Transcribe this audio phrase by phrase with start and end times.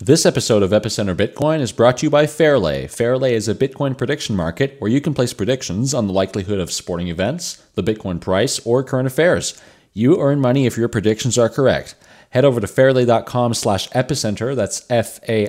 [0.00, 2.86] This episode of Epicenter Bitcoin is brought to you by Fairlay.
[2.86, 6.70] Fairlay is a Bitcoin prediction market where you can place predictions on the likelihood of
[6.70, 9.60] sporting events, the Bitcoin price, or current affairs.
[9.94, 11.96] You earn money if your predictions are correct.
[12.30, 15.42] Head over to fairlay.com slash epicenter, that's F-A-I-R-L-A-Y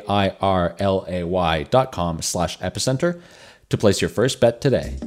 [1.69, 3.21] dot com slash epicenter,
[3.69, 4.97] to place your first bet today.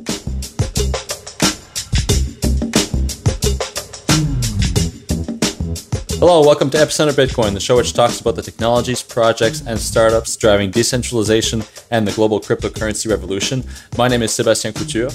[6.23, 10.37] Hello, welcome to Epicenter Bitcoin, the show which talks about the technologies, projects, and startups
[10.37, 13.65] driving decentralization and the global cryptocurrency revolution.
[13.99, 15.11] My name is Sébastien Couture.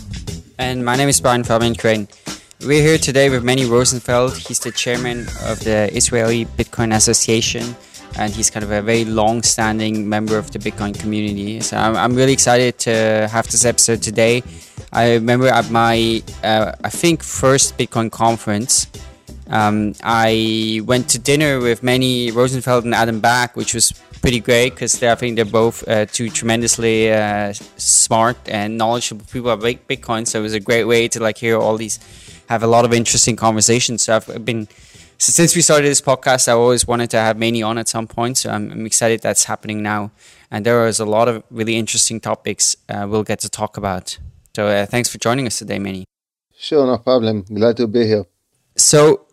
[0.57, 2.09] And my name is Brian Fabian Crain.
[2.59, 4.35] We're here today with Meni Rosenfeld.
[4.35, 7.77] He's the chairman of the Israeli Bitcoin Association,
[8.19, 11.61] and he's kind of a very long standing member of the Bitcoin community.
[11.61, 14.43] So I'm, I'm really excited to have this episode today.
[14.91, 18.87] I remember at my, uh, I think, first Bitcoin conference,
[19.49, 24.73] um, I went to dinner with Meni Rosenfeld and Adam Back, which was pretty great
[24.73, 30.27] because I think they're both uh, two tremendously uh, smart and knowledgeable people about Bitcoin.
[30.27, 31.99] So it was a great way to like hear all these,
[32.49, 34.03] have a lot of interesting conversations.
[34.03, 34.67] So I've been
[35.19, 38.05] so since we started this podcast, I always wanted to have Meni on at some
[38.05, 38.37] point.
[38.37, 40.11] So I'm, I'm excited that's happening now,
[40.51, 44.19] and there is a lot of really interesting topics uh, we'll get to talk about.
[44.55, 46.05] So uh, thanks for joining us today, Meni.
[46.55, 47.43] Sure, no problem.
[47.43, 48.25] Glad to be here.
[48.75, 49.26] So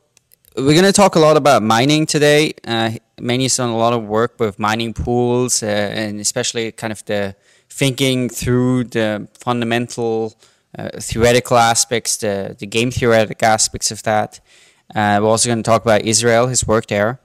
[0.57, 2.53] we're going to talk a lot about mining today.
[2.67, 7.05] Uh, Meni's done a lot of work with mining pools uh, and especially kind of
[7.07, 7.35] the
[7.69, 10.35] thinking through the fundamental
[10.79, 14.39] uh, theoretical aspects, the, the game theoretic aspects of that.
[14.95, 17.21] Uh, we're also going to talk about Israel, his work there.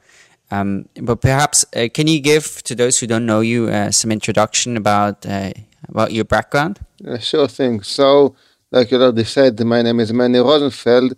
[0.50, 4.12] Um, but perhaps, uh, can you give to those who don't know you uh, some
[4.12, 5.26] introduction about
[5.88, 6.80] about your background?
[7.20, 7.84] sure thing.
[7.84, 8.36] So,
[8.72, 11.14] like you already said, my name is Meni Rosenfeld.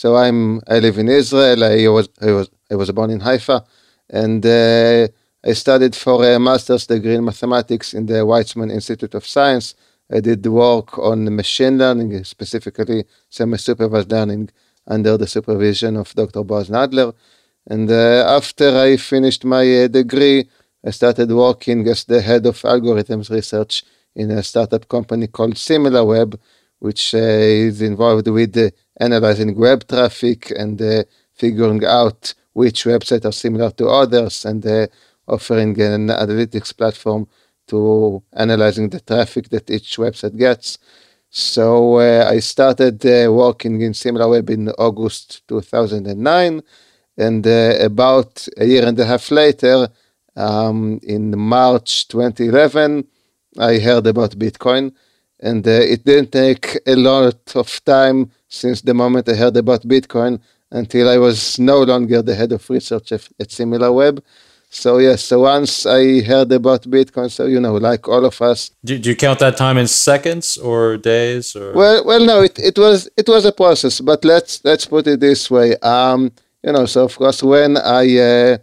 [0.00, 1.64] So I'm I live in Israel.
[1.64, 3.64] I was I was I was born in Haifa,
[4.10, 5.08] and uh,
[5.42, 9.74] I studied for a master's degree in mathematics in the Weizmann Institute of Science.
[10.12, 14.50] I did work on machine learning, specifically semi-supervised learning,
[14.86, 16.44] under the supervision of Dr.
[16.44, 17.14] Boaz Nadler.
[17.66, 20.46] And uh, after I finished my uh, degree,
[20.84, 23.82] I started working as the head of algorithms research
[24.14, 26.38] in a startup company called SimilarWeb,
[26.80, 27.18] which uh,
[27.68, 33.86] is involved with analyzing web traffic and uh, figuring out which websites are similar to
[33.88, 34.86] others and uh,
[35.28, 37.26] offering an analytics platform
[37.66, 40.78] to analyzing the traffic that each website gets.
[41.28, 46.62] So uh, I started uh, working in SimilarWeb in August 2009,
[47.18, 49.88] and uh, about a year and a half later,
[50.36, 53.06] um, in March 2011,
[53.58, 54.94] I heard about Bitcoin,
[55.40, 59.82] and uh, it didn't take a lot of time since the moment I heard about
[59.82, 60.40] Bitcoin
[60.70, 64.22] until I was no longer the head of research at, SimilarWeb.
[64.68, 68.70] So yes, so once I heard about Bitcoin, so you know, like all of us.
[68.84, 71.54] Do, do you count that time in seconds or days?
[71.54, 74.00] Or well, well, no, it, it was it was a process.
[74.00, 75.76] But let's let's put it this way.
[75.78, 76.32] Um,
[76.64, 78.58] you know, so of course, when I uh,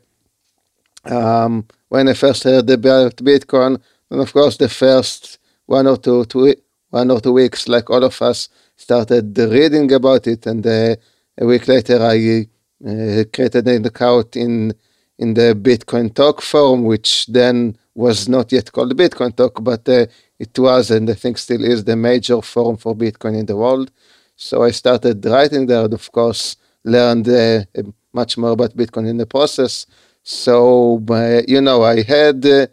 [1.05, 6.25] um, when I first heard about Bitcoin, and of course, the first one or two,
[6.25, 6.53] two
[6.89, 10.95] one or two weeks, like all of us, started reading about it, and uh,
[11.37, 12.47] a week later I
[12.85, 14.73] uh, created an account in
[15.19, 20.05] in the Bitcoin Talk forum, which then was not yet called Bitcoin Talk, but uh,
[20.39, 23.91] it was, and I think still is, the major forum for Bitcoin in the world.
[24.35, 27.63] So I started writing there, and of course learned uh,
[28.11, 29.85] much more about Bitcoin in the process.
[30.23, 32.67] So uh, you know, I had, uh,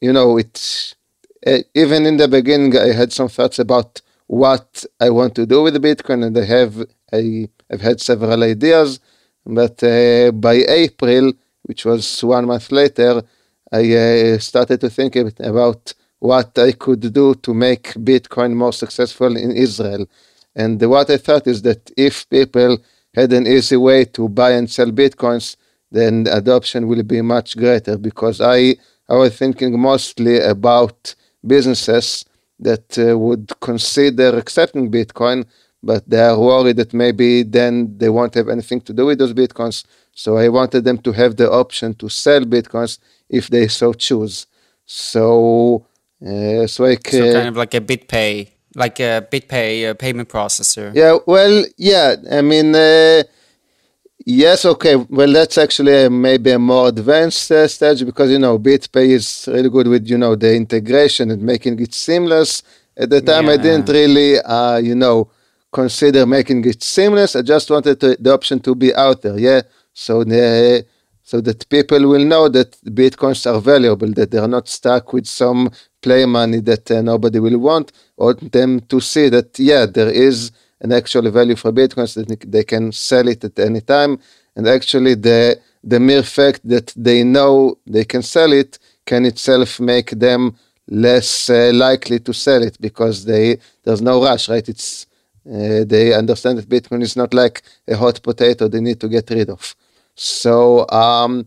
[0.00, 0.94] you know, it
[1.74, 4.00] even in the beginning, I had some thoughts about
[4.32, 6.74] what I want to do with Bitcoin, and I have
[7.12, 8.98] I have had several ideas.
[9.44, 11.34] But uh, by April,
[11.64, 13.22] which was one month later,
[13.70, 19.36] I uh, started to think about what I could do to make Bitcoin more successful
[19.36, 20.06] in Israel.
[20.56, 22.78] And what I thought is that if people
[23.14, 25.56] had an easy way to buy and sell Bitcoins,
[25.90, 28.76] then adoption will be much greater because I,
[29.10, 31.14] I was thinking mostly about
[31.46, 32.24] businesses
[32.62, 35.44] that uh, would consider accepting Bitcoin,
[35.82, 39.34] but they are worried that maybe then they won't have anything to do with those
[39.34, 39.84] Bitcoins.
[40.14, 42.98] So I wanted them to have the option to sell Bitcoins
[43.28, 44.46] if they so choose.
[44.84, 45.86] So,
[46.24, 50.94] uh, so, I so kind of like a BitPay, like a BitPay uh, payment processor.
[50.94, 52.16] Yeah, well, yeah.
[52.30, 53.22] I mean, uh,
[54.24, 54.94] Yes, okay.
[54.96, 59.48] Well, that's actually a, maybe a more advanced uh, stage because, you know, BitPay is
[59.50, 62.62] really good with, you know, the integration and making it seamless.
[62.96, 63.52] At the time, yeah.
[63.52, 65.30] I didn't really, uh, you know,
[65.72, 67.34] consider making it seamless.
[67.34, 69.62] I just wanted to, the option to be out there, yeah?
[69.92, 70.86] So the,
[71.22, 75.70] so that people will know that bitcoins are valuable, that they're not stuck with some
[76.00, 80.52] play money that uh, nobody will want, or them to see that yeah, there is
[80.82, 84.18] an actual value for bitcoins that they can sell it at any time,
[84.56, 89.80] and actually the the mere fact that they know they can sell it can itself
[89.80, 90.54] make them
[90.88, 94.68] less uh, likely to sell it because they there's no rush, right?
[94.68, 95.06] It's
[95.46, 99.28] uh, they understand that Bitcoin is not like a hot potato they need to get
[99.30, 99.74] rid of.
[100.14, 101.46] So um,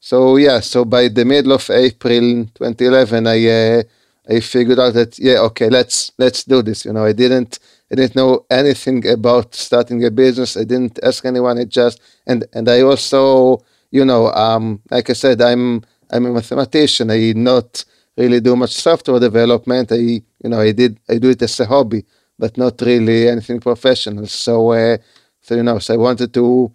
[0.00, 3.82] so yeah, so by the middle of April 2011, I uh,
[4.28, 6.84] I figured out that yeah, okay, let's let's do this.
[6.84, 7.58] You know, I didn't
[7.90, 10.56] I didn't know anything about starting a business.
[10.56, 11.58] I didn't ask anyone.
[11.58, 13.58] It just and and I also
[13.90, 17.10] you know um like I said, I'm I'm a mathematician.
[17.10, 17.84] I not
[18.16, 19.92] really do much software development.
[19.92, 22.04] I you know I did I do it as a hobby,
[22.38, 24.26] but not really anything professional.
[24.26, 24.98] So uh,
[25.42, 26.72] so you know so I wanted to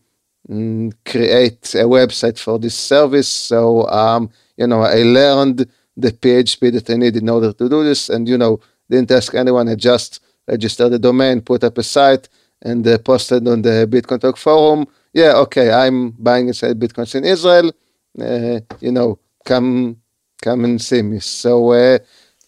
[0.49, 3.27] mm, create a website for this service.
[3.27, 5.67] So um you know I learned
[5.97, 8.59] the PHP that I need in order to do this, and you know
[8.89, 9.67] didn't ask anyone.
[9.69, 12.29] I just registered the domain, put up a site,
[12.61, 14.87] and uh, posted on the Bitcoin Talk forum.
[15.13, 17.71] Yeah, okay, I'm buying selling bitcoins in Israel.
[18.19, 19.97] Uh, you know, come
[20.41, 21.19] come and see me.
[21.19, 21.99] So, uh,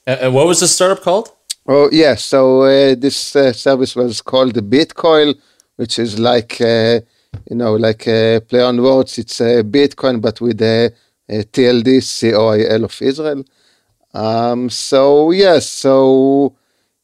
[0.06, 1.30] and what was the startup called?
[1.68, 5.36] Oh yeah, so uh, this uh, service was called Bitcoil,
[5.78, 7.00] which is like uh,
[7.50, 9.18] you know like a play on words.
[9.18, 10.94] It's a Bitcoin, but with a,
[11.30, 13.44] a TLD COIL of Israel.
[14.14, 16.56] Um, so yes, yeah, so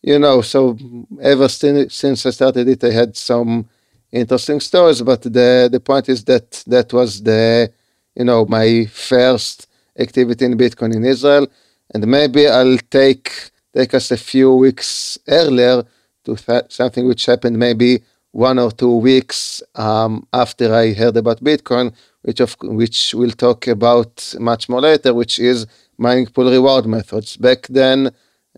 [0.01, 0.77] you know, so
[1.21, 3.67] ever since, since I started it, I had some
[4.11, 5.01] interesting stories.
[5.01, 7.71] But the the point is that that was the
[8.15, 9.67] you know my first
[9.97, 11.47] activity in Bitcoin in Israel,
[11.93, 15.83] and maybe I'll take take us a few weeks earlier
[16.25, 21.43] to th- something which happened maybe one or two weeks um, after I heard about
[21.43, 25.65] Bitcoin, which of which we'll talk about much more later, which is
[25.97, 27.37] mining pool reward methods.
[27.37, 28.07] Back then,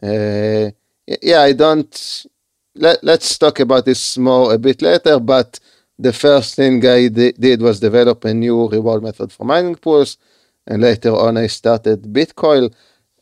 [0.01, 0.71] uh,
[1.21, 2.25] yeah, I don't.
[2.75, 5.59] Let, let's talk about this more a bit later, but
[5.99, 10.17] the first thing I did was develop a new reward method for mining pools
[10.67, 12.73] and later on I started Bitcoil,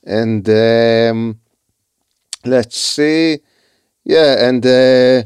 [0.03, 1.39] and um,
[2.45, 3.39] let's see,
[4.03, 5.24] yeah, and uh,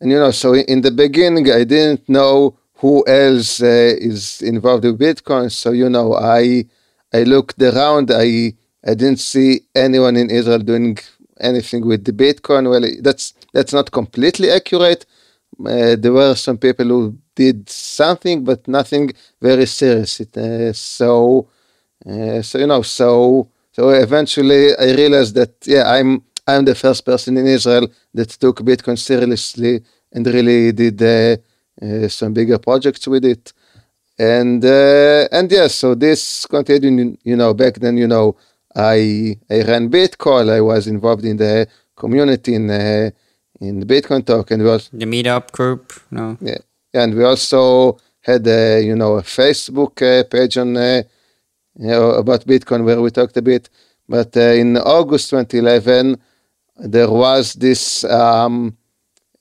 [0.00, 4.84] and you know, so in the beginning I didn't know who else uh, is involved
[4.84, 6.64] with Bitcoin, so you know, I
[7.12, 8.54] I looked around, I
[8.86, 10.98] I didn't see anyone in Israel doing
[11.40, 12.70] anything with the Bitcoin.
[12.70, 15.06] Well, that's that's not completely accurate.
[15.60, 20.20] Uh, there were some people who did something, but nothing very serious.
[20.20, 21.48] It, uh, so
[22.06, 27.04] uh, so you know, so so eventually I realized that yeah, I'm I'm the first
[27.04, 29.82] person in Israel that took Bitcoin seriously
[30.12, 31.36] and really did uh,
[31.82, 33.52] uh, some bigger projects with it.
[34.18, 37.18] And uh, and yeah, so this continued.
[37.24, 38.36] You know, back then, you know,
[38.74, 40.50] I I ran Bitcoil.
[40.50, 43.10] I was involved in the community in uh,
[43.60, 45.92] in the Bitcoin talk, and we also the meetup group.
[46.10, 46.58] No, yeah,
[46.92, 50.76] and we also had a you know a Facebook uh, page on
[51.78, 53.68] you know, about Bitcoin where we talked a bit.
[54.08, 56.20] But uh, in August 2011,
[56.76, 58.76] there was this um,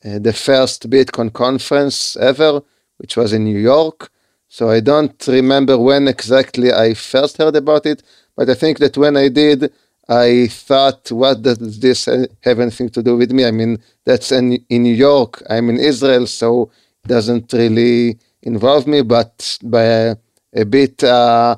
[0.05, 2.61] uh, the first Bitcoin conference ever,
[2.97, 4.09] which was in New York.
[4.47, 8.03] So I don't remember when exactly I first heard about it,
[8.35, 9.71] but I think that when I did,
[10.07, 13.45] I thought, what does this have anything to do with me?
[13.45, 15.41] I mean, that's in, in New York.
[15.49, 16.71] I'm in Israel, so
[17.03, 19.01] it doesn't really involve me.
[19.01, 20.15] But by a,
[20.53, 21.55] a bit uh,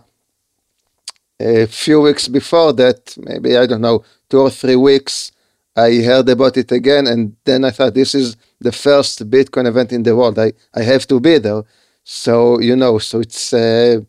[1.39, 5.31] a few weeks before that, maybe I don't know, two or three weeks,
[5.75, 9.91] I heard about it again, and then I thought this is the first Bitcoin event
[9.91, 10.39] in the world.
[10.39, 11.63] I, I have to be there.
[12.03, 14.01] So you know, so it's uh,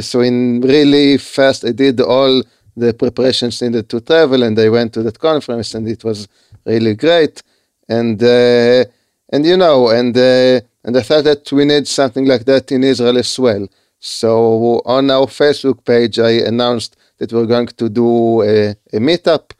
[0.00, 1.64] so in really fast.
[1.64, 2.42] I did all
[2.76, 6.28] the preparations needed to travel, and I went to that conference, and it was
[6.64, 7.42] really great.
[7.88, 8.84] And uh,
[9.30, 12.84] and you know, and uh, and I thought that we need something like that in
[12.84, 13.66] Israel as well.
[13.98, 19.52] So on our Facebook page, I announced that we're going to do a, a meetup.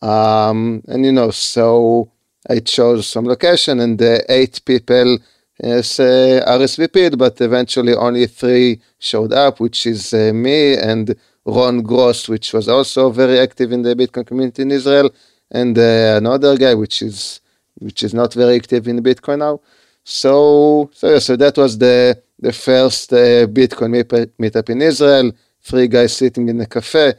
[0.00, 2.10] Um, and you know, so
[2.48, 5.18] I chose some location and the eight people
[5.62, 11.82] yes, uh, RSVP'd, but eventually only three showed up, which is uh, me and Ron
[11.82, 15.10] Gross, which was also very active in the Bitcoin community in Israel,
[15.50, 17.40] and uh, another guy, which is
[17.78, 19.60] which is not very active in Bitcoin now.
[20.02, 23.92] So, so yeah, so that was the the first uh, Bitcoin
[24.38, 25.32] meetup in Israel.
[25.62, 27.10] Three guys sitting in a cafe.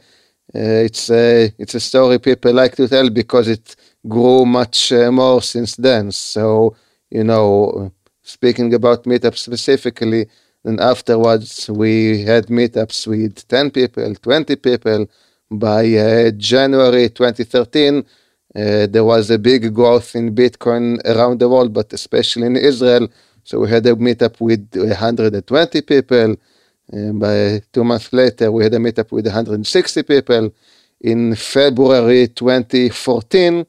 [0.54, 3.76] Uh, it's a it's a story people like to tell because it
[4.06, 6.12] grew much uh, more since then.
[6.12, 6.76] So
[7.10, 7.92] you know,
[8.28, 10.22] speaking about meetups specifically,
[10.64, 15.06] And afterwards, we had meetups with 10 people, 20 people.
[15.50, 17.98] By uh, January 2013,
[18.54, 23.08] uh, there was a big growth in Bitcoin around the world, but especially in Israel.
[23.44, 26.36] So we had a meetup with 120 people.
[26.90, 30.52] And by two months later, we had a meetup with 160 people.
[31.00, 33.64] In February 2014,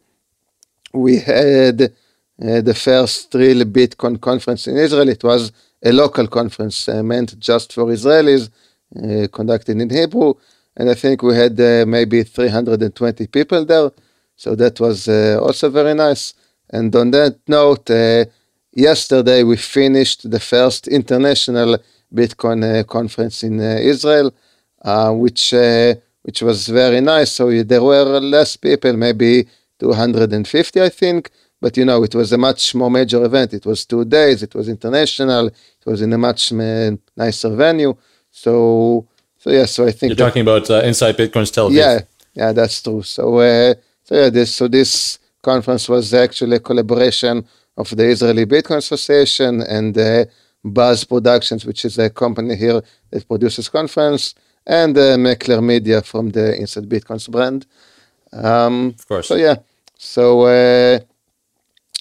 [0.93, 1.93] we had
[2.41, 5.09] uh, the first real Bitcoin conference in Israel.
[5.09, 5.51] It was
[5.83, 8.49] a local conference uh, meant just for Israelis,
[8.95, 10.33] uh, conducted in Hebrew.
[10.77, 13.91] And I think we had uh, maybe 320 people there.
[14.35, 16.33] So that was uh, also very nice.
[16.69, 17.89] And on that note,
[18.71, 21.77] yesterday we finished the first international
[22.13, 24.31] Bitcoin conference in Israel,
[25.19, 25.53] which
[26.21, 27.31] which was very nice.
[27.31, 29.47] So there were less people, maybe
[29.79, 31.31] 250, I think.
[31.61, 33.53] But you know, it was a much more major event.
[33.53, 34.43] It was two days.
[34.43, 35.47] It was international.
[35.47, 37.95] It was in a much nicer venue.
[38.31, 39.65] So, so yeah.
[39.65, 41.75] So I think you're that, talking about uh, Inside Bitcoin's Tel Aviv.
[41.75, 41.99] Yeah,
[42.33, 43.01] yeah, that's true.
[43.03, 43.73] So, uh,
[44.03, 47.45] so yeah, this so this conference was actually a collaboration
[47.77, 50.25] of the Israeli Bitcoin Association and uh,
[50.63, 54.35] Buzz Productions, which is a company here that produces conference,
[54.65, 57.65] and uh, Meckler Media from the Inside Bitcoins brand.
[58.31, 59.27] Um, of course.
[59.27, 59.55] So yeah,
[59.97, 60.99] so uh,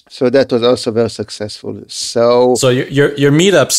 [0.09, 1.83] so that was also very successful.
[1.87, 3.75] So so your your, your meetups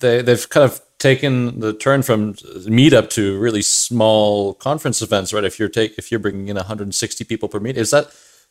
[0.00, 2.34] they they've kind of taken the turn from
[2.80, 5.44] meetup to really small conference events, right?
[5.44, 8.08] If you're take if you're bringing in 160 people per meet, is that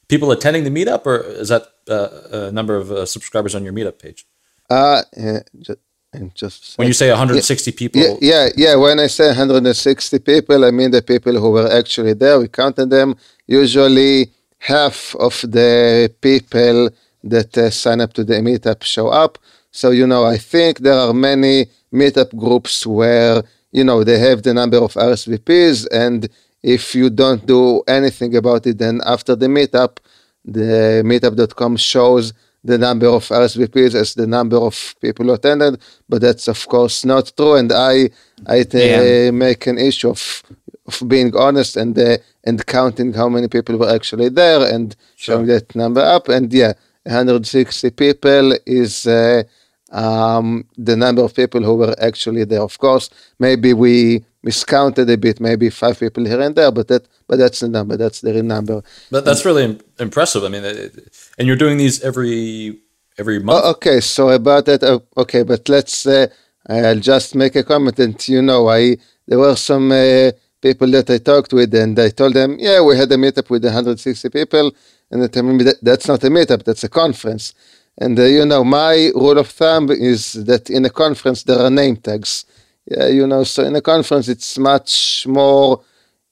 [0.08, 3.74] people attending the meetup, or is that uh, a number of uh, subscribers on your
[3.74, 4.26] meetup page?
[4.70, 5.80] Uh, yeah, just,
[6.14, 8.76] and just when you say 160 yeah, people, yeah, yeah, yeah.
[8.76, 12.40] When I say 160 people, I mean the people who were actually there.
[12.40, 13.16] We counted them.
[13.48, 16.90] Usually, half of the people
[17.24, 19.38] that uh, sign up to the meetup show up.
[19.72, 24.44] So you know, I think there are many meetup groups where you know they have
[24.44, 26.30] the number of RSVPs, and
[26.62, 29.98] if you don't do anything about it, then after the meetup,
[30.46, 36.22] the meetup.com shows the number of RSVPs as the number of people who attended, but
[36.22, 37.56] that's of course not true.
[37.56, 38.10] And I
[38.46, 39.32] I yeah.
[39.32, 40.44] make an issue of
[40.86, 45.36] of being honest and uh, and counting how many people were actually there and sure.
[45.36, 46.30] showing that number up.
[46.30, 46.74] And yeah,
[47.06, 49.44] 160 people is uh,
[49.92, 52.62] um, the number of people who were actually there.
[52.62, 57.08] Of course, maybe we miscounted a bit, maybe five people here and there, but that
[57.28, 57.98] but that's the number.
[57.98, 58.82] That's the real number.
[59.12, 60.44] But that's really impressive.
[60.44, 62.80] I mean, and you're doing these every
[63.18, 63.62] every month.
[63.64, 64.84] Oh, okay, so about that.
[64.84, 66.06] Uh, okay, but let's.
[66.06, 66.28] Uh,
[66.70, 70.32] I'll just make a comment, and you know, I there were some uh,
[70.62, 73.64] people that I talked with, and I told them, yeah, we had a meetup with
[73.66, 74.72] 160 people,
[75.14, 77.54] and they told me that that's not a meetup, that's a conference.
[78.00, 81.70] And uh, you know, my rule of thumb is that in a conference there are
[81.70, 82.46] name tags.
[82.86, 85.82] Yeah, you know, so in a conference it's much more,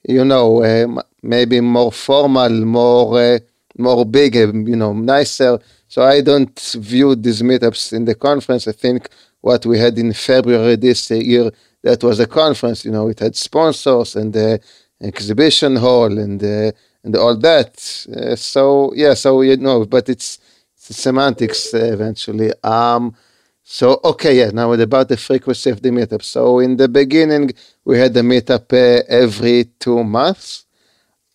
[0.03, 3.39] you know, uh, maybe more formal, more uh,
[3.77, 5.59] more big, uh, you know, nicer.
[5.87, 8.67] So I don't view these meetups in the conference.
[8.67, 9.09] I think
[9.41, 11.51] what we had in February this year
[11.83, 12.83] that was a conference.
[12.83, 14.59] You know, it had sponsors and the
[15.01, 16.71] exhibition hall and uh,
[17.03, 18.05] and all that.
[18.15, 20.39] Uh, so yeah, so you know, but it's,
[20.75, 22.51] it's semantics uh, eventually.
[22.63, 23.15] Um,
[23.63, 24.51] so okay, yeah.
[24.51, 26.23] Now about the frequency of the meetup.
[26.23, 27.51] So in the beginning,
[27.85, 30.65] we had the meetup uh, every two months.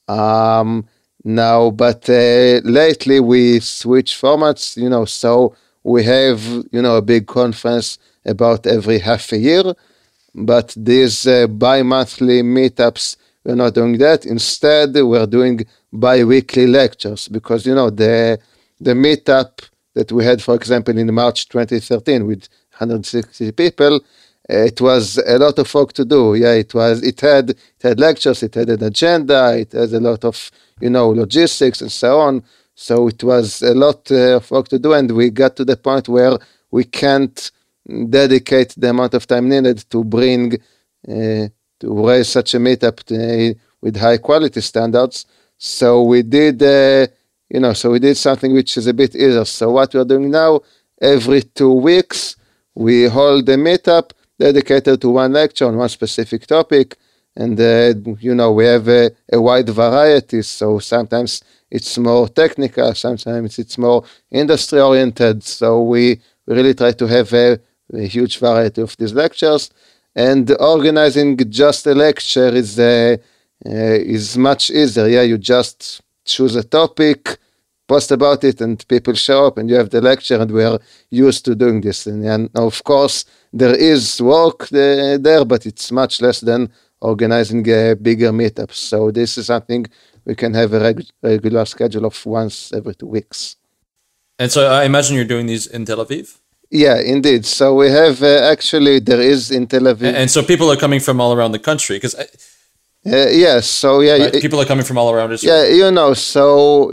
[0.08, 0.86] Um,
[1.24, 4.76] now, but uh, lately we switch formats.
[4.76, 9.74] You know, so we have you know a big conference about every half a year,
[10.34, 13.16] but these uh, bi-monthly meetups
[13.46, 14.26] we're not doing that.
[14.26, 18.38] Instead, we're doing bi-weekly lectures because you know the
[18.80, 19.62] the meetup
[19.94, 24.00] that we had, for example, in March 2013 with 160 people,
[24.48, 26.34] it was a lot of work to do.
[26.34, 27.02] Yeah, it was.
[27.02, 28.42] It had it had lectures.
[28.42, 29.56] It had an agenda.
[29.56, 30.50] It has a lot of
[30.80, 32.42] you know logistics and so on.
[32.74, 35.76] So it was a lot uh, of work to do, and we got to the
[35.76, 36.36] point where
[36.72, 37.50] we can't
[38.10, 40.54] dedicate the amount of time needed to bring
[41.08, 41.46] uh,
[41.80, 45.26] to raise such a meetup to, with high quality standards.
[45.58, 47.06] So we did, uh,
[47.48, 49.44] you know, so we did something which is a bit easier.
[49.44, 50.60] So what we're doing now,
[51.00, 52.36] every two weeks,
[52.74, 56.96] we hold a meetup dedicated to one lecture on one specific topic.
[57.34, 60.42] And, uh, you know, we have a, a, wide variety.
[60.42, 65.42] So sometimes it's more technical, sometimes it's more industry oriented.
[65.44, 67.58] So we, we really try to have a,
[67.92, 69.70] a huge variety of these lectures
[70.16, 73.16] and organizing just a lecture is uh,
[73.64, 73.70] uh,
[74.16, 75.06] is much easier.
[75.06, 77.38] Yeah, you just choose a topic,
[77.86, 80.78] post about it and people show up and you have the lecture and we are
[81.10, 86.20] used to doing this and, and of course there is work there but it's much
[86.20, 86.70] less than
[87.00, 88.72] organizing a bigger meetup.
[88.72, 89.86] so this is something
[90.24, 93.56] we can have a reg- regular schedule of once every two weeks
[94.38, 96.38] and so i imagine you're doing these in tel aviv
[96.70, 100.42] yeah indeed so we have uh, actually there is in tel aviv and, and so
[100.42, 102.24] people are coming from all around the country because uh,
[103.04, 104.42] yes so yeah right?
[104.42, 105.54] people are coming from all around Israel.
[105.54, 106.90] yeah you know so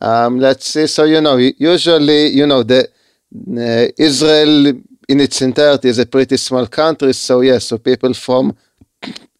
[0.00, 0.86] um, let's see.
[0.86, 4.68] So you know, usually you know the uh, Israel
[5.08, 7.12] in its entirety is a pretty small country.
[7.12, 8.56] So yes, so people from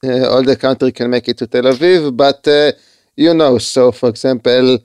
[0.04, 2.16] uh, all the country can make it to Tel Aviv.
[2.16, 2.73] But uh,
[3.16, 4.78] you know, so for example,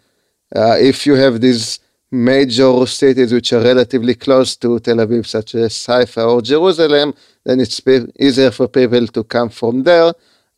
[0.56, 1.80] uh, if you have these
[2.12, 7.14] major cities which are relatively close to Tel Aviv, such as Haifa or Jerusalem,
[7.46, 7.82] then it's
[8.20, 10.14] easier for people to come from there.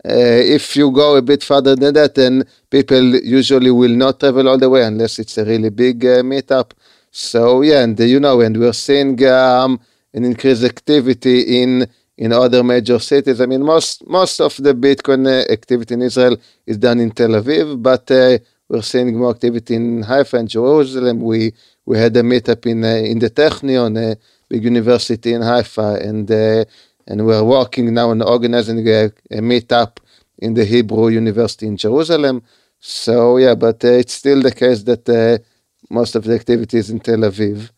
[0.05, 4.49] Uh, if you go a bit further than that, then people usually will not travel
[4.49, 6.71] all the way unless it's a really big uh, meetup.
[7.11, 9.79] So yeah, and you know, and we're seeing um,
[10.13, 13.39] an increased activity in in other major cities.
[13.39, 17.29] I mean, most most of the Bitcoin uh, activity in Israel is done in Tel
[17.29, 18.39] Aviv, but uh,
[18.73, 21.21] we're seeing more activity in Haifa and Jerusalem.
[21.21, 21.53] We
[21.85, 24.17] we had a meetup in uh, in the Technion, a
[24.49, 26.65] big university in Haifa, and uh,
[27.07, 29.01] and we're working now on organizing a,
[29.37, 29.91] a meetup
[30.39, 32.41] in the Hebrew University in Jerusalem.
[32.79, 35.37] So yeah, but uh, it's still the case that uh,
[35.89, 37.69] most of the activity is in Tel Aviv.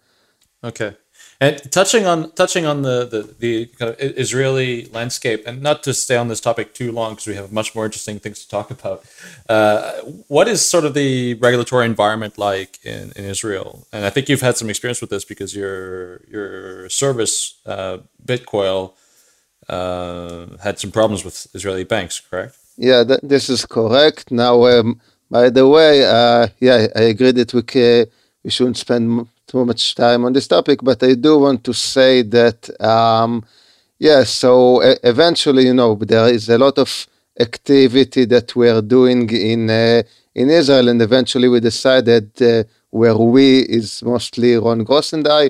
[0.64, 0.96] Okay,
[1.40, 5.94] and touching on touching on the the, the kind of Israeli landscape, and not to
[5.94, 8.72] stay on this topic too long because we have much more interesting things to talk
[8.72, 9.04] about.
[9.50, 9.94] Uh,
[10.28, 13.88] what is sort of the regulatory environment like in, in Israel?
[13.92, 18.94] And I think you've had some experience with this because your your service, uh, Bitcoil
[19.70, 22.58] uh, had some problems with Israeli banks, correct?
[22.78, 24.32] Yeah, th- this is correct.
[24.32, 25.02] Now, um,
[25.32, 27.64] by the way, uh, yeah, I agree that we,
[28.44, 32.22] we shouldn't spend too much time on this topic, but I do want to say
[32.24, 33.44] that, um,
[34.00, 37.08] yeah, so uh, eventually, you know, there is a lot of
[37.40, 43.16] activity that we are doing in uh, in Israel, and eventually we decided uh, where
[43.16, 45.50] we is mostly Ron Gross and I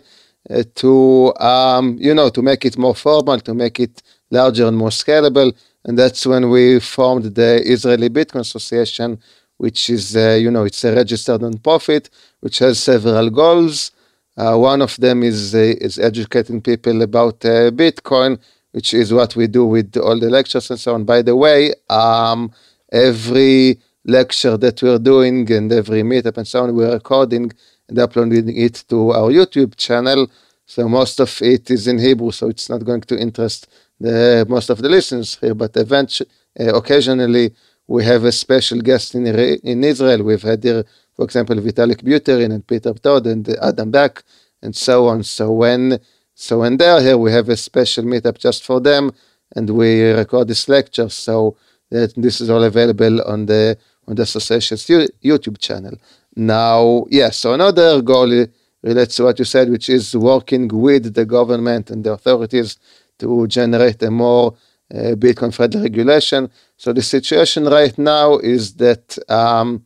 [0.50, 4.78] uh, to um, you know to make it more formal, to make it larger and
[4.78, 5.54] more scalable.
[5.86, 9.20] And that's when we formed the Israeli Bitcoin Association,
[9.58, 12.10] which is uh, you know it's a registered nonprofit
[12.42, 13.92] which has several goals.
[14.38, 18.38] Uh, one of them is uh, is educating people about uh, Bitcoin,
[18.72, 21.06] which is what we do with all the lectures and so on.
[21.06, 22.52] By the way, um,
[22.92, 27.52] every lecture that we're doing and every meetup and so on, we're recording
[27.88, 30.30] and uploading it to our YouTube channel.
[30.66, 33.68] So most of it is in Hebrew, so it's not going to interest
[34.00, 35.54] the most of the listeners here.
[35.54, 37.54] But eventually, uh, occasionally,
[37.88, 40.24] we have a special guest in in Israel.
[40.24, 40.84] We've had here,
[41.16, 44.24] for example, Vitalik Buterin and Peter Todd and Adam Back
[44.62, 45.24] and so on.
[45.24, 46.00] So when
[46.34, 49.12] so when they're here, we have a special meetup just for them,
[49.56, 51.10] and we record this lecture.
[51.10, 51.56] So
[51.92, 55.96] that this is all available on the on the association's YouTube channel.
[56.36, 58.48] Now, yes, yeah, so another goal
[58.84, 62.78] relates to what you said, which is working with the government and the authorities
[63.20, 64.56] to generate a more
[64.94, 66.50] uh, Bitcoin friendly regulation.
[66.78, 69.86] So the situation right now is that um,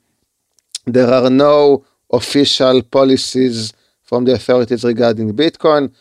[0.85, 5.93] there are no official policies from the authorities regarding Bitcoin,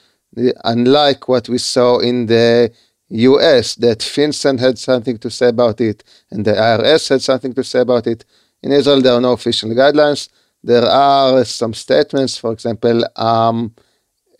[0.65, 2.73] unlike what we saw in the
[3.11, 7.65] US, that FinCEN had something to say about it and the IRS had something to
[7.65, 8.25] say about it.
[8.63, 10.29] In Israel, there are no official guidelines.
[10.63, 13.75] There are some statements, for example, um,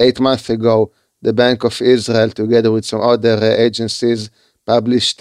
[0.01, 0.93] eight months ago,
[1.23, 4.31] the Bank of Israel, together with some other uh, agencies,
[4.73, 5.21] published,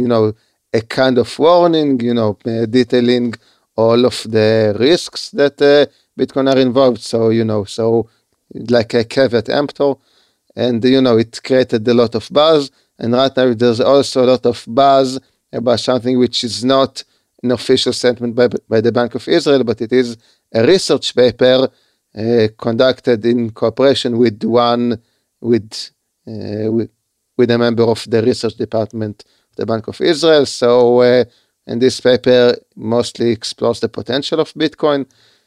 [0.00, 0.24] you know,
[0.72, 2.30] a kind of warning, you know,
[2.78, 3.34] detailing
[3.76, 5.86] all of the risks that uh,
[6.18, 7.02] Bitcoin are involved.
[7.12, 8.08] So, you know, so
[8.76, 9.94] like a caveat emptor.
[10.56, 12.70] And, you know, it created a lot of buzz.
[12.98, 15.20] And right now, there's also a lot of buzz
[15.52, 17.04] about something which is not
[17.42, 20.16] an official statement by, by the Bank of Israel, but it is
[20.52, 21.68] a research paper
[22.18, 25.00] uh, conducted in cooperation with one
[25.40, 25.90] with,
[26.26, 26.90] uh, with
[27.38, 30.44] with a member of the research department of the Bank of Israel.
[30.44, 31.24] So, uh,
[31.66, 35.06] and this paper mostly explores the potential of Bitcoin.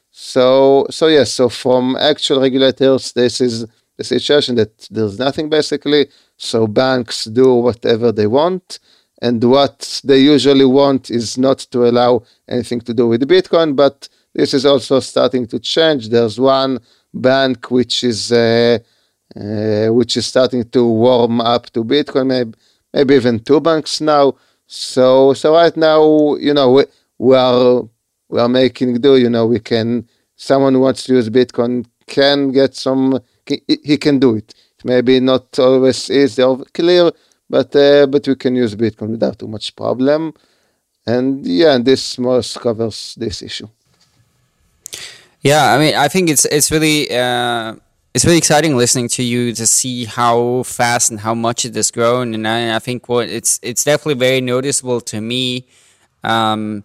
[0.09, 1.31] So, so yes.
[1.31, 3.65] So from actual regulators, this is
[3.97, 6.07] the situation that there's nothing basically.
[6.37, 8.79] So banks do whatever they want
[9.21, 14.09] and what they usually want is not to allow anything to do with Bitcoin, but
[14.33, 16.09] this is also starting to change.
[16.09, 16.79] There's one
[17.13, 18.79] bank which is uh,
[19.35, 22.53] which is starting to warm up to Bitcoin, maybe,
[22.93, 24.35] maybe even two banks now.
[24.67, 26.85] So so right now, you know, we,
[27.17, 27.83] we are
[28.29, 29.17] we are making do.
[29.17, 34.19] You know, we can someone who wants to use Bitcoin can get some, he can
[34.19, 34.53] do it.
[34.83, 37.11] Maybe not always easy or clear,
[37.49, 40.33] but uh, but we can use Bitcoin without too much problem.
[41.05, 43.67] And yeah, this most covers this issue.
[45.41, 47.75] Yeah, I mean, I think it's it's really uh,
[48.13, 51.91] it's really exciting listening to you to see how fast and how much it has
[51.91, 55.67] grown, and I, I think what it's it's definitely very noticeable to me.
[56.23, 56.83] Um,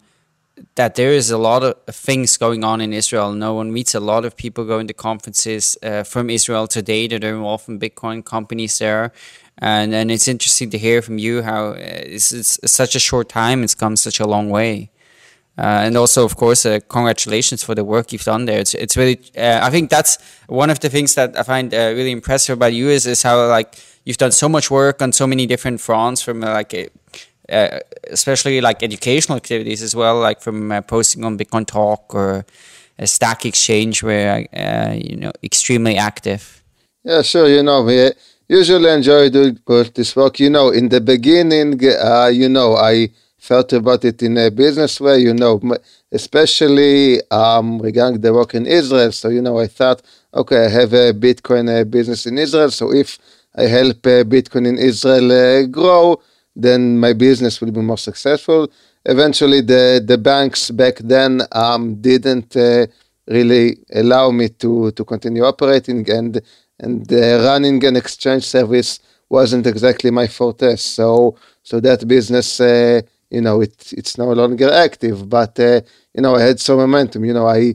[0.77, 3.33] that there is a lot of things going on in Israel.
[3.33, 7.23] No one meets a lot of people going to conferences uh, from Israel today that
[7.25, 9.13] are involved in Bitcoin companies there.
[9.59, 13.29] And, and it's interesting to hear from you how uh, it's, it's such a short
[13.29, 14.91] time, it's come such a long way.
[15.59, 18.61] Uh, and also, of course, uh, congratulations for the work you've done there.
[18.61, 19.19] It's it's really.
[19.37, 22.75] Uh, I think that's one of the things that I find uh, really impressive about
[22.75, 26.21] you is is how like you've done so much work on so many different fronts,
[26.21, 26.91] from like
[27.49, 27.79] uh,
[28.11, 32.45] especially like educational activities as well, like from uh, posting on Bitcoin Talk or
[32.99, 36.63] a Stack Exchange, where uh, you know extremely active.
[37.03, 37.49] Yeah, sure.
[37.49, 38.11] You know, we
[38.49, 39.59] usually enjoy doing
[39.95, 40.39] this work.
[40.41, 43.11] You know, in the beginning, uh, you know, I
[43.51, 45.19] felt about it in a business way.
[45.29, 45.55] You know,
[46.21, 49.13] especially um, regarding the work in Israel.
[49.13, 50.01] So you know, I thought,
[50.41, 52.71] okay, I have a Bitcoin uh, business in Israel.
[52.71, 53.19] So if
[53.63, 56.21] I help uh, Bitcoin in Israel grow
[56.57, 58.69] then my business will be more successful.
[59.05, 62.87] Eventually, the, the banks back then um, didn't uh,
[63.29, 66.41] really allow me to, to continue operating, and
[66.79, 70.77] and uh, running an exchange service wasn't exactly my forte.
[70.77, 73.01] So so that business, uh,
[73.31, 75.29] you know, it, it's no longer active.
[75.29, 75.81] But uh,
[76.15, 77.25] you know, I had some momentum.
[77.25, 77.75] You know, I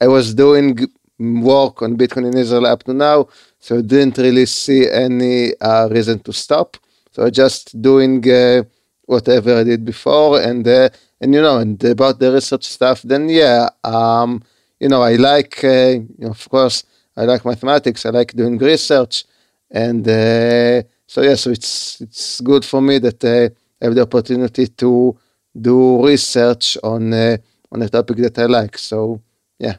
[0.00, 0.78] I was doing
[1.18, 3.28] work on Bitcoin in Israel up to now,
[3.58, 6.76] so I didn't really see any uh, reason to stop.
[7.12, 8.64] So I just doing uh,
[9.06, 10.88] whatever I did before, and uh,
[11.20, 14.42] and you know, and about the research stuff, then yeah, um,
[14.78, 16.84] you know, I like, uh, of course,
[17.16, 18.04] I like mathematics.
[18.04, 19.24] I like doing research,
[19.70, 25.16] and uh, so yeah, so it's it's good for me that have the opportunity to
[25.58, 27.36] do research on uh,
[27.72, 28.78] on a topic that I like.
[28.78, 29.20] So
[29.58, 29.76] yeah.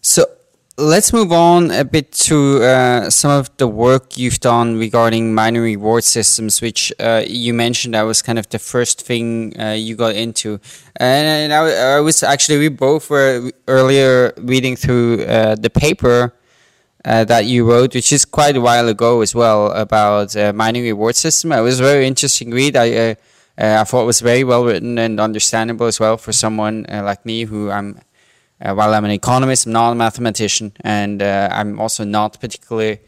[0.00, 0.24] So
[0.78, 5.62] let's move on a bit to uh, some of the work you've done regarding mining
[5.62, 9.96] reward systems, which uh, you mentioned that was kind of the first thing uh, you
[9.96, 10.60] got into.
[10.96, 16.32] And I, I, was actually, we both were earlier reading through uh, the paper
[17.04, 20.84] uh, that you wrote, which is quite a while ago as well, about uh, mining
[20.84, 21.50] reward system.
[21.52, 22.76] It was a very interesting read.
[22.76, 23.16] I,
[23.60, 27.44] I thought it was very well written and understandable as well for someone like me
[27.44, 28.00] who I'm
[28.60, 33.00] uh, while I'm an economist, I'm not a mathematician, and uh, I'm also not particularly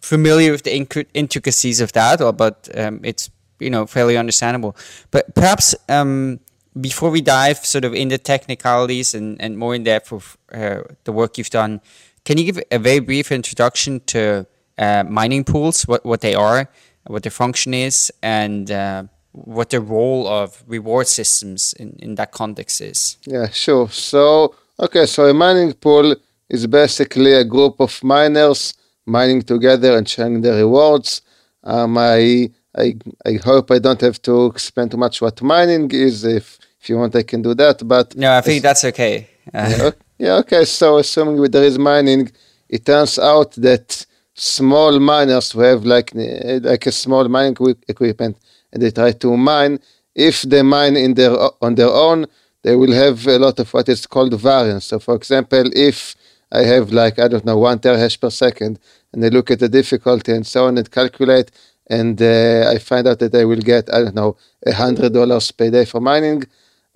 [0.00, 4.76] familiar with the intricacies of that, but um, it's you know fairly understandable.
[5.10, 6.40] But perhaps um,
[6.80, 10.82] before we dive sort of into the technicalities and, and more in depth of uh,
[11.04, 11.80] the work you've done,
[12.24, 14.46] can you give a very brief introduction to
[14.78, 16.68] uh, mining pools, what, what they are,
[17.06, 19.04] what their function is, and uh,
[19.34, 23.18] what the role of reward systems in, in that context is?
[23.26, 23.88] Yeah, sure.
[23.90, 26.16] So Okay, so a mining pool
[26.48, 28.74] is basically a group of miners
[29.06, 31.22] mining together and sharing the rewards.
[31.62, 36.24] Um, I, I, I hope I don't have to explain too much what mining is.
[36.24, 37.86] If, if you want, I can do that.
[37.86, 39.28] But no, I think that's okay.
[39.54, 40.64] yeah, yeah, okay.
[40.64, 42.32] So assuming there is mining,
[42.68, 48.36] it turns out that small miners who have like like a small mining equipment
[48.74, 49.78] and they try to mine,
[50.14, 52.26] if they mine in their on their own,
[52.62, 54.86] they will have a lot of what is called variance.
[54.86, 56.16] So, for example, if
[56.52, 58.78] I have like, I don't know, one terahash per second,
[59.12, 61.50] and I look at the difficulty and so on and calculate,
[61.88, 65.70] and uh, I find out that I will get, I don't know, a $100 per
[65.70, 66.44] day for mining,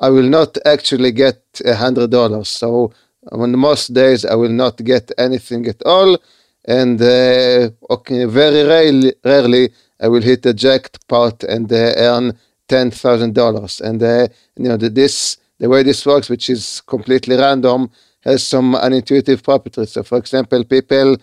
[0.01, 2.47] I will not actually get a $100.
[2.47, 2.93] So,
[3.33, 6.19] on most days, I will not get anything at all.
[6.65, 13.81] And uh, okay, very rarely, rarely, I will hit the jackpot and uh, earn $10,000.
[13.81, 18.75] And, uh, you know, this the way this works, which is completely random, has some
[18.75, 19.93] unintuitive properties.
[19.93, 21.17] So, for example, people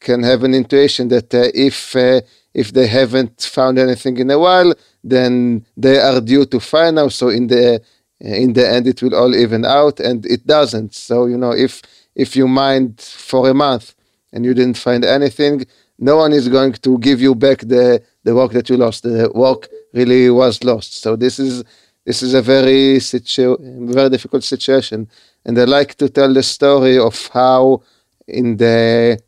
[0.00, 2.20] can have an intuition that uh, if uh,
[2.54, 7.08] if they haven't found anything in a while, then they are due to find now.
[7.08, 7.82] So in the
[8.20, 10.94] in the end, it will all even out, and it doesn't.
[10.94, 11.82] So you know, if
[12.14, 13.94] if you mined for a month
[14.32, 15.66] and you didn't find anything,
[16.02, 19.04] no one is going to give you back the the work that you lost.
[19.04, 21.00] The work really was lost.
[21.02, 21.62] So this is
[22.04, 23.58] this is a very situ-
[23.96, 25.08] very difficult situation.
[25.44, 27.82] And I like to tell the story of how
[28.26, 29.20] in the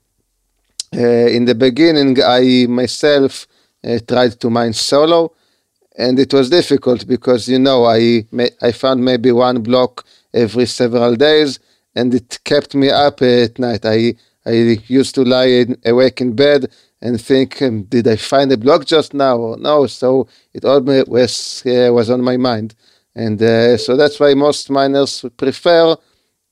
[0.92, 3.46] uh, in the beginning I myself
[3.84, 5.32] uh, tried to mine solo,
[5.96, 8.26] and it was difficult because you know I
[8.68, 11.60] I found maybe one block every several days,
[11.94, 13.84] and it kept me up at night.
[13.84, 18.50] I I used to lie in, awake in bed and think, um, did I find
[18.52, 19.86] a block just now or no?
[19.86, 22.74] So it always was, uh, was on my mind.
[23.14, 25.96] And uh, so that's why most miners prefer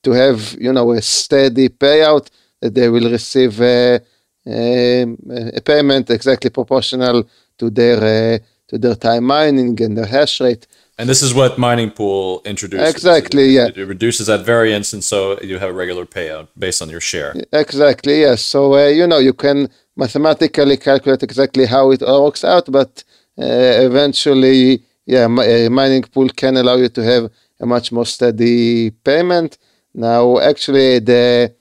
[0.05, 2.29] to have, you know, a steady payout
[2.61, 3.99] that they will receive uh,
[4.47, 5.19] um,
[5.55, 7.25] a payment exactly proportional
[7.59, 10.67] to their uh, to their time mining and their hash rate.
[10.99, 12.95] And this is what Mining Pool introduces.
[12.95, 13.83] Exactly, it, yeah.
[13.83, 17.35] It, reduces that variance, and so you have a regular payout based on your share.
[17.53, 18.45] Exactly, yes.
[18.45, 23.05] So, uh, you know, you can mathematically calculate exactly how it all works out, but
[23.39, 23.45] uh,
[23.89, 29.57] eventually, yeah, a Mining Pool can allow you to have a much more steady payment.
[29.95, 31.55] Now, actually, the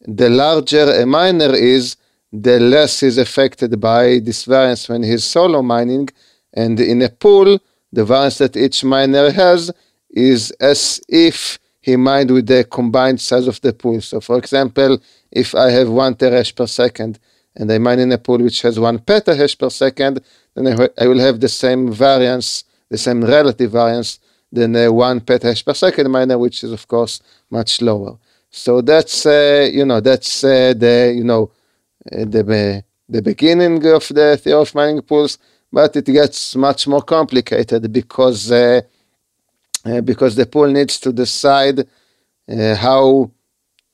[0.00, 1.96] the larger a miner is,
[2.32, 6.08] the less is affected by this variance when he's solo mining.
[6.54, 7.58] And in a pool,
[7.92, 9.70] the variance that each miner has
[10.10, 14.00] is as if he mined with the combined size of the pool.
[14.00, 14.98] So for example,
[15.30, 17.18] if I have one terahash per second
[17.56, 20.20] and I mine in a pool which has one petahash per second,
[20.54, 24.18] then I, will have the same variance, the same relative variance
[24.52, 28.18] than a one petahash per second miner, which is of course much lower.
[28.50, 31.50] So that's uh, you know that's uh, the you know
[32.12, 35.38] uh, the the beginning of the theory of mining pools
[35.72, 38.80] but it gets much more complicated because uh,
[39.84, 43.30] uh, because the pool needs to decide uh, how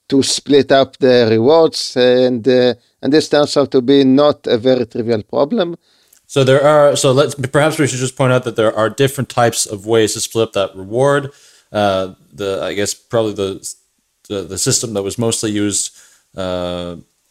[0.08, 4.58] to split up the rewards, and uh, and this turns out to be not a
[4.58, 5.76] very trivial problem.
[6.26, 9.28] So there are so let's perhaps we should just point out that there are different
[9.28, 11.32] types of ways to split up that reward.
[11.72, 13.74] Uh, the I guess probably the
[14.28, 15.96] the, the system that was mostly used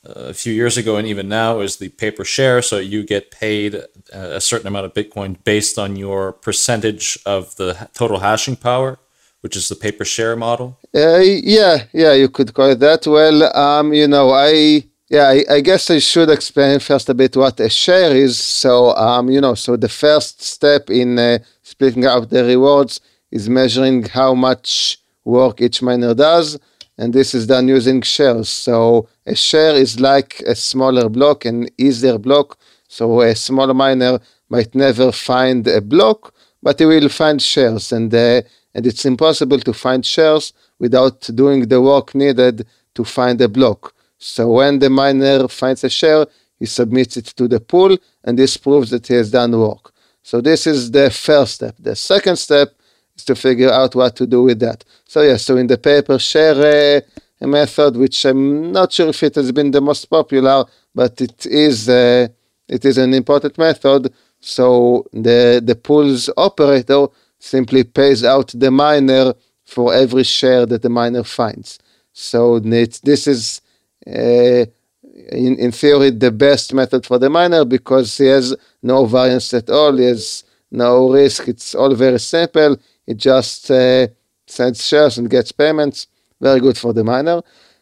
[0.05, 2.61] a few years ago and even now is the pay per share.
[2.61, 7.89] So you get paid a certain amount of Bitcoin based on your percentage of the
[7.93, 8.99] total hashing power,
[9.41, 10.77] which is the pay per share model.
[10.93, 13.05] Uh, yeah, yeah, you could call it that.
[13.07, 17.37] Well, um, you know, I yeah, I, I, guess I should explain first a bit
[17.37, 18.39] what a share is.
[18.39, 23.47] So, um, you know, so the first step in uh, splitting up the rewards is
[23.47, 26.57] measuring how much work each miner does
[26.97, 28.49] and this is done using shares.
[28.49, 32.57] So a share is like a smaller block, an easier block.
[32.87, 38.13] So a small miner might never find a block, but he will find shares, and
[38.13, 38.41] uh,
[38.73, 43.93] and it's impossible to find shares without doing the work needed to find a block.
[44.17, 46.25] So when the miner finds a share,
[46.59, 49.91] he submits it to the pool, and this proves that he has done work.
[50.23, 51.75] So this is the first step.
[51.79, 52.74] The second step
[53.15, 54.83] is to figure out what to do with that.
[55.05, 57.01] So yeah, so in the pay per share
[57.41, 61.45] uh, method, which I'm not sure if it has been the most popular, but it
[61.45, 62.27] is uh,
[62.67, 64.13] it is an important method.
[64.39, 67.07] So the the pool's operator
[67.39, 69.33] simply pays out the miner
[69.65, 71.79] for every share that the miner finds.
[72.13, 73.61] So this is
[74.07, 74.65] uh,
[75.31, 79.69] in, in theory the best method for the miner because he has no variance at
[79.69, 79.95] all.
[79.97, 81.47] He has no risk.
[81.47, 82.77] It's all very simple.
[83.07, 84.07] It just uh,
[84.47, 86.07] sends shares and gets payments.
[86.41, 87.41] Very good for the miner.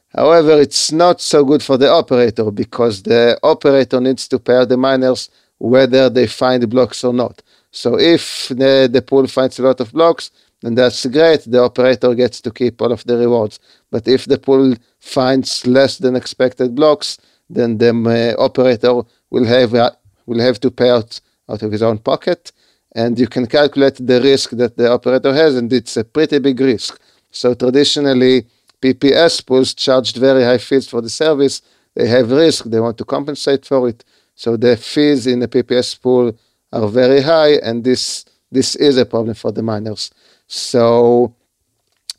[0.10, 4.78] However, it's not so good for the operator because the operator needs to pay the
[4.78, 7.42] miners whether they find blocks or not.
[7.72, 10.30] So if the, the pool finds a lot of blocks,
[10.62, 11.44] then that's great.
[11.46, 13.60] The operator gets to keep all of the rewards.
[13.90, 17.18] But if the pool finds less than expected blocks,
[17.50, 17.92] then the
[18.38, 19.92] uh, operator will have uh,
[20.26, 22.52] will have to pay out out of his own pocket
[22.94, 26.60] and you can calculate the risk that the operator has, and it's a pretty big
[26.60, 27.00] risk.
[27.32, 28.46] So traditionally,
[28.82, 31.62] PPS pools charged very high fees for the service.
[31.96, 34.04] They have risk, they want to compensate for it.
[34.36, 36.38] So the fees in the PPS pool
[36.72, 40.12] are very high, and this this is a problem for the miners.
[40.48, 41.36] So,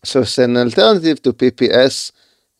[0.02, 2.10] so it's an alternative to PPS.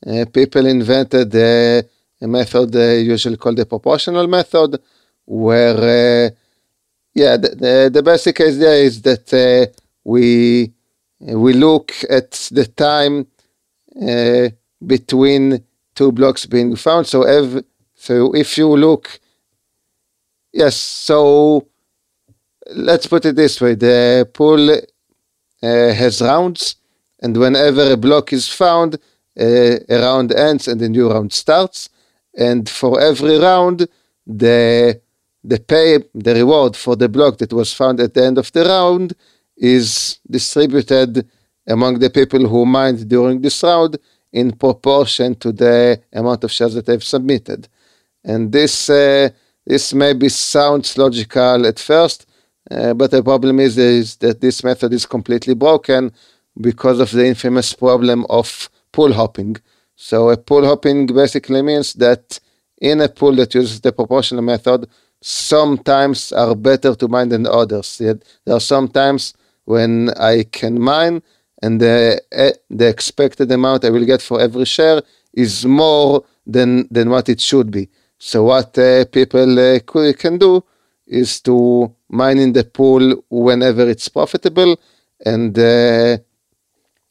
[0.07, 1.83] Uh, people invented a,
[2.21, 4.81] method usually called the proportional method,
[5.25, 6.31] where uh,
[7.15, 9.73] yeah, the, the, the, basic idea is that uh,
[10.03, 10.73] we
[11.21, 13.27] we look at the time
[14.03, 14.49] uh,
[14.85, 17.07] between two blocks being found.
[17.07, 19.21] So, ev- so if you look,
[20.53, 21.69] yes, so
[22.75, 24.81] let's put it this way: the pool uh,
[25.63, 26.77] has rounds,
[27.23, 28.97] and whenever a block is found,
[29.41, 31.89] uh, a round ends and a new round starts.
[32.37, 33.87] And for every round,
[34.27, 35.01] the
[35.45, 38.65] the pay, the reward for the block that was found at the end of the
[38.65, 39.15] round
[39.57, 41.29] is distributed
[41.67, 43.99] among the people who mined during this round
[44.33, 47.69] in proportion to the amount of shares that they've submitted.
[48.25, 49.29] And this uh,
[49.67, 52.27] this maybe sounds logical at first,
[52.71, 56.13] uh, but the problem is, is that this method is completely broken
[56.61, 59.57] because of the infamous problem of pool hopping.
[59.97, 62.41] So a pool hopping basically means that
[62.79, 64.87] in a pool that uses the proportional method,
[65.27, 67.99] sometimes are better to mine than others.
[67.99, 69.33] Yet There are some times
[69.65, 71.23] when I can mine
[71.63, 75.01] and the, eh, the expected amount I will get for every share
[75.33, 77.89] is more than, than what it should be.
[78.19, 79.79] So what uh, people uh,
[80.13, 80.63] can do
[81.07, 84.79] is to mine in the pool whenever it's profitable
[85.25, 86.19] and uh,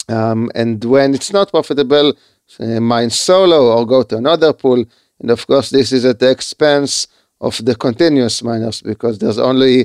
[0.07, 2.13] um, and when it's not profitable,
[2.59, 4.85] mine solo or go to another pool.
[5.19, 7.07] And of course, this is at the expense
[7.43, 9.75] of the continuous miners because there's only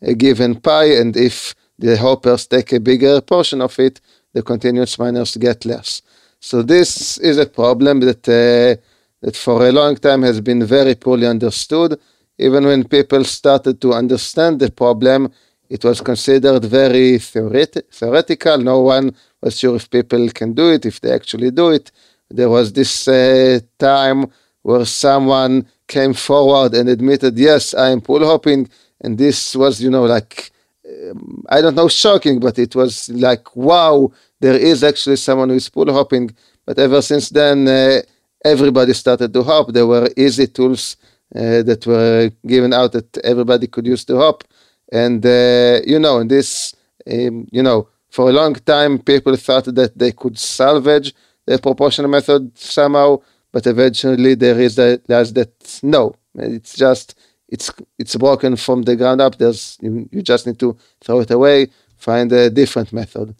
[0.00, 4.00] a given pie, and if the hoppers take a bigger portion of it,
[4.34, 6.02] the continuous miners get less.
[6.40, 8.80] So this is a problem that uh,
[9.22, 11.98] that for a long time has been very poorly understood.
[12.38, 15.20] Even when people started to understand the problem,
[15.68, 18.58] it was considered very theoret- theoretical.
[18.58, 19.06] No one
[19.42, 21.90] was sure if people can do it, if they actually do it.
[22.30, 24.26] There was this uh, time
[24.62, 28.68] where someone came forward and admitted, yes, I am pool hopping.
[29.00, 30.50] And this was, you know, like,
[30.88, 35.56] um, I don't know, shocking, but it was like, wow, there is actually someone who
[35.56, 36.30] is pool hopping.
[36.66, 38.00] But ever since then, uh,
[38.44, 39.72] everybody started to hop.
[39.72, 40.96] There were easy tools
[41.34, 44.44] uh, that were given out that everybody could use to hop.
[44.92, 46.74] And, uh, you know, and this,
[47.10, 51.14] um, you know, for a long time, people thought that they could salvage
[51.46, 53.18] the proportional method somehow,
[53.52, 59.36] but eventually they realized that no, it's just, it's, it's broken from the ground up.
[59.38, 63.34] There's, you, you just need to throw it away, find a different method.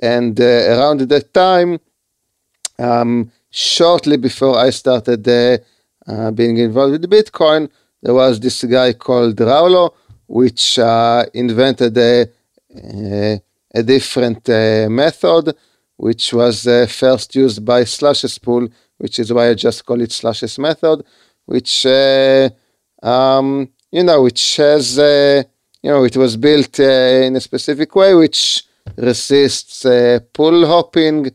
[0.00, 1.80] And uh, around that time,
[2.78, 5.58] um, shortly before I started uh,
[6.06, 7.70] uh, being involved with Bitcoin,
[8.02, 9.94] there was this guy called Raulo,
[10.26, 12.26] which uh, invented a,
[12.76, 13.40] a,
[13.74, 15.56] a different uh, method,
[15.96, 20.10] which was uh, first used by Slush's pool, which is why I just call it
[20.10, 21.04] Slush's method,
[21.44, 22.48] which uh,
[23.02, 28.64] um, you know, which has you know, it was built in a specific way, which
[28.96, 29.86] resists
[30.32, 31.30] pull hopping.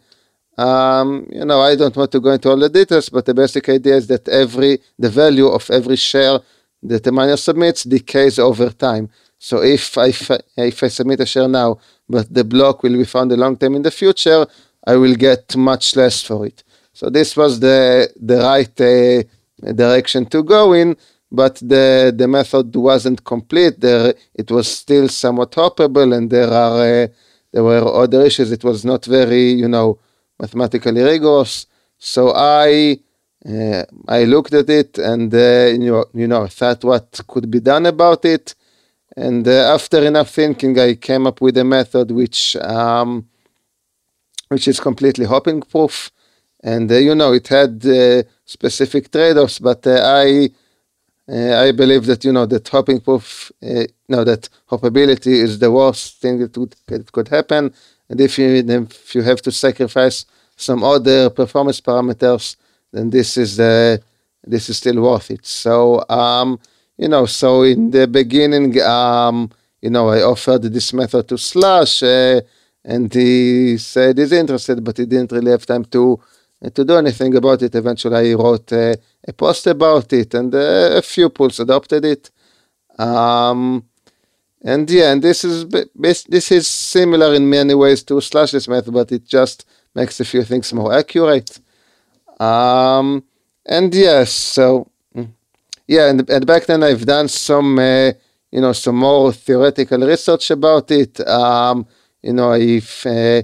[0.57, 3.67] um, you know, I don't want to go into all the details, but the basic
[3.69, 6.39] idea is that every the value of every share
[6.83, 9.09] that the miner submits decays over time.
[9.39, 10.09] So if I
[10.57, 13.75] if I submit a share now, but the block will be found a long time
[13.75, 14.45] in the future,
[14.85, 16.63] I will get much less for it.
[16.93, 20.97] So this was the the right uh, direction to go in,
[21.31, 23.79] but the the method wasn't complete.
[23.79, 27.07] There it was still somewhat hoppable, and there are uh,
[27.51, 28.51] there were other issues.
[28.51, 29.99] It was not very you know
[30.39, 31.67] mathematically rigorous.
[31.97, 32.99] So I
[33.47, 37.59] uh, I looked at it and uh, you know you know thought what could be
[37.59, 38.55] done about it.
[39.15, 43.27] And uh, after enough thinking, I came up with a method which um,
[44.49, 46.11] which is completely hopping proof.
[46.63, 50.49] And uh, you know it had uh, specific trade-offs, but uh, I
[51.67, 56.19] I believe that you know that hopping proof, uh, no, that hoppability is the worst
[56.19, 57.73] thing that could, that could happen
[58.11, 60.25] and if you, if you have to sacrifice
[60.57, 62.57] some other performance parameters,
[62.91, 63.97] then this is uh,
[64.43, 65.45] this is still worth it.
[65.45, 66.59] So um,
[66.97, 69.49] you know, so in the beginning, um,
[69.81, 72.41] you know, I offered this method to Slush, uh,
[72.83, 76.25] and he said he's interested, but he didn't really have time to uh,
[76.69, 77.73] to do anything about it.
[77.73, 78.95] Eventually, I wrote uh,
[79.27, 82.29] a post about it, and a few pools adopted it.
[82.99, 83.83] Um,
[84.63, 89.11] and yeah, and this is this is similar in many ways to Slush's method, but
[89.11, 91.59] it just makes a few things more accurate.
[92.39, 93.23] Um,
[93.65, 95.29] and yes, so mm,
[95.87, 98.11] yeah, and, and back then I've done some uh,
[98.51, 101.19] you know some more theoretical research about it.
[101.27, 101.87] Um,
[102.21, 103.41] you know, I uh,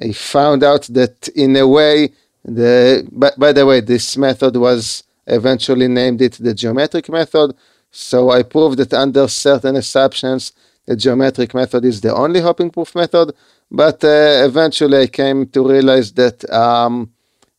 [0.00, 2.12] I found out that in a way
[2.44, 7.54] the by, by the way this method was eventually named it the geometric method
[7.96, 10.50] so I proved that under certain assumptions,
[10.84, 13.32] the geometric method is the only hopping proof method.
[13.70, 17.12] But uh, eventually, I came to realize that um,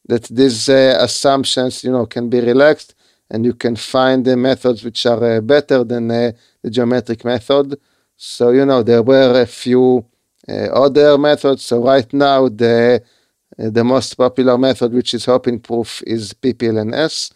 [0.10, 2.95] that these uh, assumptions, you know, can be relaxed,
[3.32, 7.79] and you can find the methods which are uh, better than uh, the geometric method.
[8.17, 10.06] So you know, there were a few
[10.50, 11.63] uh, other methods.
[11.63, 13.02] So right now, the
[13.58, 17.33] the most popular method, which is hopping proof, is PPLNS.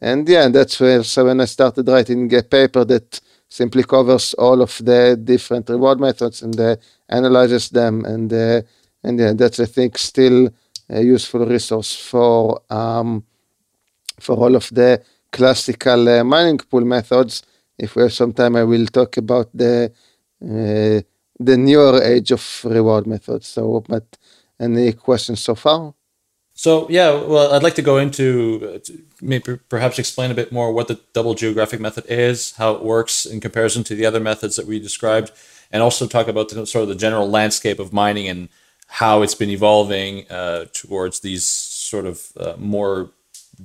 [0.00, 4.62] And yeah, that's where, so when I started writing a paper that simply covers all
[4.62, 6.76] of the different reward methods and uh,
[7.08, 8.04] analyzes them.
[8.04, 8.62] And, uh,
[9.04, 10.48] and yeah, that's, I think, still
[10.88, 13.24] a useful resource for, um,
[14.18, 17.42] for all of the classical uh, mining pool methods.
[17.78, 19.92] If we have some time, I will talk about the,
[20.42, 21.00] uh,
[21.38, 23.46] the newer age of reward methods.
[23.46, 24.18] So, but
[24.62, 25.94] any questions so far?
[26.54, 30.72] So yeah, well, I'd like to go into uh, maybe perhaps explain a bit more
[30.72, 34.56] what the double geometric method is, how it works in comparison to the other methods
[34.56, 35.32] that we described,
[35.70, 38.48] and also talk about the, sort of the general landscape of mining and
[38.86, 43.10] how it's been evolving uh, towards these sort of uh, more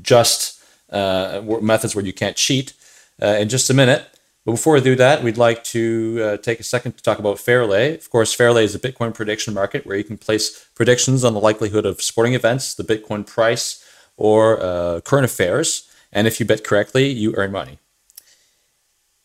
[0.01, 2.73] just uh, methods where you can't cheat
[3.21, 4.07] uh, in just a minute.
[4.47, 7.37] But before we do that, we'd like to uh, take a second to talk about
[7.37, 7.95] Fairlay.
[7.95, 11.41] Of course, Fairlay is a Bitcoin prediction market where you can place predictions on the
[11.41, 13.83] likelihood of sporting events, the Bitcoin price,
[14.15, 15.91] or uh, current affairs.
[16.13, 17.79] And if you bet correctly, you earn money.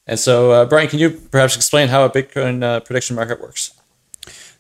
[0.09, 3.81] And so, uh, Brian, can you perhaps explain how a Bitcoin uh, prediction market works?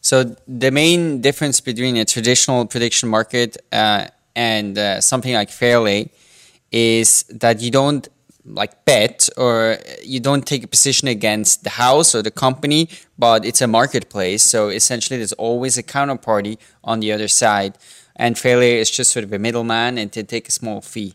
[0.00, 4.06] So, the main difference between a traditional prediction market uh,
[4.36, 6.10] and uh, something like Fairlay
[6.70, 8.06] is that you don't
[8.44, 12.88] like bet or you don't take a position against the house or the company,
[13.18, 14.42] but it's a marketplace.
[14.42, 17.78] So essentially, there's always a counterparty on the other side,
[18.16, 21.14] and Fairlay is just sort of a middleman and to take a small fee.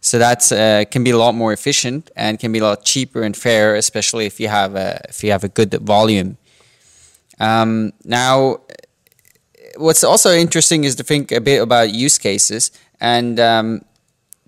[0.00, 3.22] So that uh, can be a lot more efficient and can be a lot cheaper
[3.22, 6.38] and fair, especially if you have a if you have a good volume.
[7.40, 8.60] Um, now,
[9.76, 12.70] what's also interesting is to think a bit about use cases
[13.00, 13.82] and um,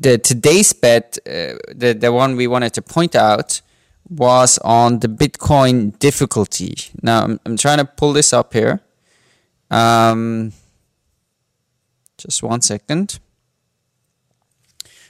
[0.00, 3.60] the today's bet, uh, the the one we wanted to point out
[4.08, 6.74] was on the Bitcoin difficulty.
[7.02, 8.80] Now I'm I'm trying to pull this up here.
[9.70, 10.52] Um,
[12.16, 13.20] just one second.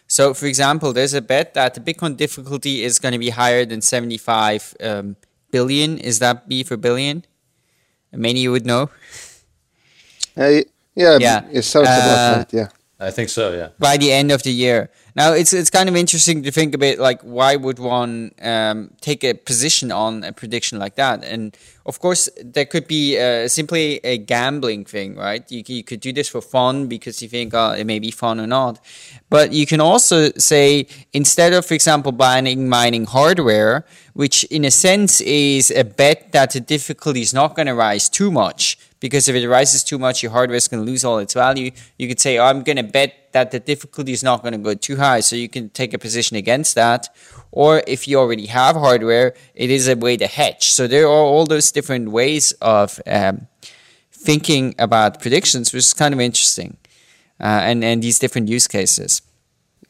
[0.06, 3.64] So, for example, there's a bet that the Bitcoin difficulty is going to be higher
[3.64, 5.16] than 75 um,
[5.52, 5.98] billion.
[5.98, 7.24] Is that B for billion?
[8.12, 8.90] Meni you would know.
[10.36, 10.66] Uh,
[10.96, 12.52] yeah, yeah, it sounds uh, about that.
[12.52, 12.68] Yeah.
[13.02, 13.68] I think so, yeah.
[13.78, 14.90] By the end of the year.
[15.16, 18.90] Now it's it's kind of interesting to think a bit like why would one um,
[19.00, 21.24] take a position on a prediction like that?
[21.24, 25.50] And of course, there could be uh, simply a gambling thing, right?
[25.50, 28.38] You, you could do this for fun because you think oh, it may be fun
[28.38, 28.78] or not.
[29.30, 34.70] But you can also say instead of, for example, buying mining hardware, which in a
[34.70, 39.28] sense is a bet that the difficulty is not going to rise too much because
[39.28, 41.70] if it rises too much, your hardware is going to lose all its value.
[41.98, 44.58] You could say, oh, I'm going to bet that the difficulty is not going to
[44.58, 45.20] go too high.
[45.20, 47.08] So you can take a position against that.
[47.50, 50.68] Or if you already have hardware, it is a way to hedge.
[50.68, 53.48] So there are all those different ways of um,
[54.12, 56.76] thinking about predictions, which is kind of interesting.
[57.40, 59.22] Uh, and, and these different use cases.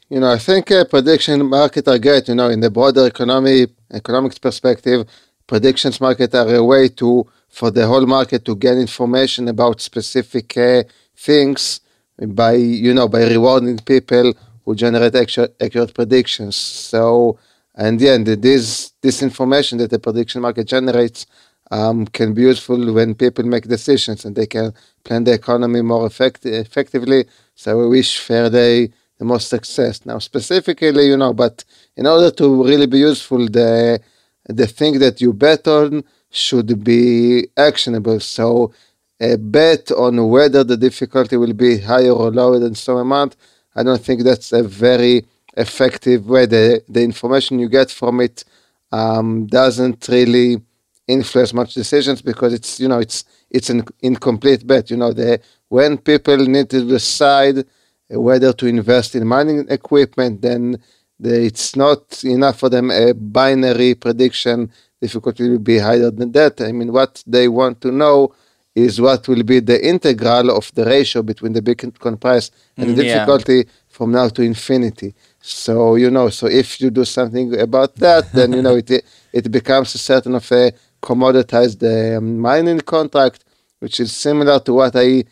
[0.08, 2.28] You know, I think uh, prediction market are great.
[2.28, 5.06] You know, in the broader economy, economics perspective,
[5.48, 10.56] predictions market are a way to for the whole market to get information about specific
[10.56, 10.82] uh,
[11.16, 11.80] things
[12.28, 14.32] by you know by rewarding people
[14.64, 16.56] who generate accurate, accurate predictions.
[16.56, 17.38] So
[17.74, 21.26] and yeah this this information that the prediction market generates
[21.70, 24.72] um, can be useful when people make decisions and they can
[25.04, 27.26] plan the economy more effect- effectively.
[27.54, 30.04] So we wish Fairlay the most success.
[30.06, 31.64] Now specifically you know but
[31.96, 34.00] in order to really be useful the
[34.48, 38.20] the thing that you bet on should be actionable.
[38.20, 38.72] So
[39.20, 43.36] a bet on whether the difficulty will be higher or lower than some amount,
[43.74, 45.26] I don't think that's a very
[45.56, 46.46] effective way.
[46.46, 48.44] The, the information you get from it
[48.92, 50.62] um, doesn't really
[51.06, 54.90] influence much decisions because it's you know it's it's an incomplete bet.
[54.90, 57.64] You know the when people need to decide
[58.08, 60.80] whether to invest in mining equipment, then
[61.18, 64.70] the, it's not enough for them a binary prediction
[65.00, 66.60] difficulty will be higher than that.
[66.60, 68.34] I mean, what they want to know
[68.74, 73.02] is what will be the integral of the ratio between the Bitcoin price and the
[73.02, 73.64] mm, difficulty yeah.
[73.88, 75.14] from now to infinity.
[75.40, 79.50] So you know, so if you do something about that, then you know it it
[79.50, 80.72] becomes a certain of a
[81.02, 83.44] commoditized uh, mining contract,
[83.80, 85.24] which is similar to what I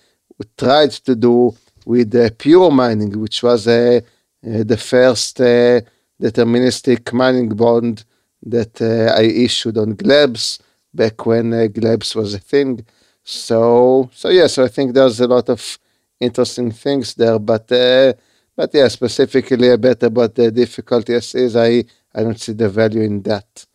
[0.57, 1.55] tried to do
[1.85, 4.01] with uh, pure mining, which was uh,
[4.47, 5.81] uh the first uh,
[6.21, 8.05] deterministic mining bond
[8.43, 10.61] that uh, I issued on GLBSE
[10.95, 12.84] back when uh, GLBSE was a thing.
[13.24, 15.78] So so yeah, so I think there's a lot of
[16.20, 18.12] interesting things there, but uh,
[18.57, 21.84] but yeah, specifically a bit about the difficulty is I
[22.14, 23.66] I don't see the value in that.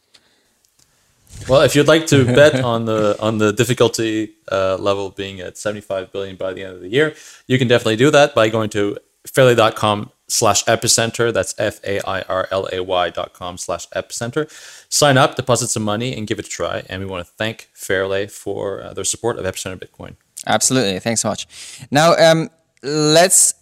[1.47, 5.57] Well, if you'd like to bet on the on the difficulty uh, level being at
[5.57, 7.15] 75 billion by the end of the year,
[7.47, 11.31] you can definitely do that by going to fairlay.com slash epicenter.
[11.31, 14.49] That's F A I R L A Y dot com slash epicenter.
[14.89, 16.83] Sign up, deposit some money, and give it a try.
[16.89, 20.15] And we want to thank Fairlay for uh, their support of Epicenter Bitcoin.
[20.47, 20.99] Absolutely.
[20.99, 21.47] Thanks so much.
[21.91, 22.49] Now, um,
[22.81, 23.53] let's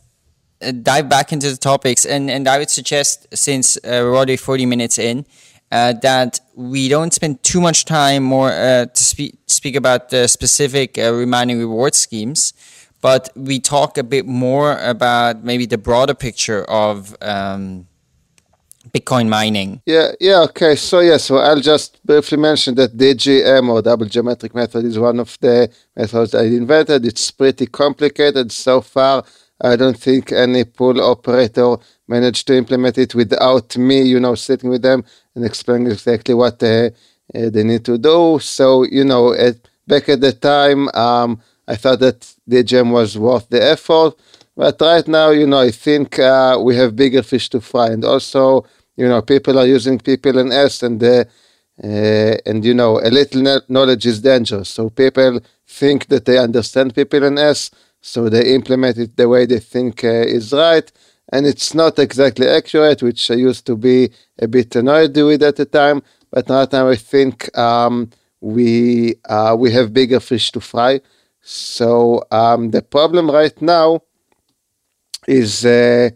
[0.62, 2.06] uh, dive back into the topics.
[2.06, 5.26] And, and I would suggest, since uh, we're already 40 minutes in,
[5.72, 10.28] uh, that we don't spend too much time more uh, to speak, speak about the
[10.28, 12.54] specific uh, reminding reward schemes
[13.02, 17.88] but we talk a bit more about maybe the broader picture of um,
[18.90, 19.82] Bitcoin mining.
[19.86, 20.76] Yeah, yeah, okay.
[20.76, 25.20] So yeah, so I'll just briefly mention that DGM or double geometric method is one
[25.20, 27.06] of the methods I invented.
[27.06, 29.24] It's pretty complicated so far.
[29.64, 31.78] I don't think any pool operator
[32.08, 35.04] managed to implement it without me, you know, sitting with them
[35.36, 36.90] and explaining exactly what uh,
[37.36, 38.40] uh, they need to do.
[38.42, 43.50] So, you know, at, back at the time, um, I thought that DGM was worth
[43.50, 44.16] the effort.
[44.56, 47.88] But right now, you know, I think uh, we have bigger fish to fry.
[47.92, 48.66] And also,
[48.98, 51.24] you know, people are using PPLNS and uh,
[51.84, 54.70] uh, and you know, a little knowledge is dangerous.
[54.70, 60.04] So people think that they understand PPLNS, so they implement it the way they think
[60.04, 60.92] uh, is right,
[61.32, 65.56] and it's not exactly accurate, which I used to be a bit annoyed with at
[65.56, 66.04] the time.
[66.30, 71.02] But now, I think um, we uh, we have bigger fish to fry.
[71.42, 74.02] So um, the problem right now
[75.28, 76.10] is uh,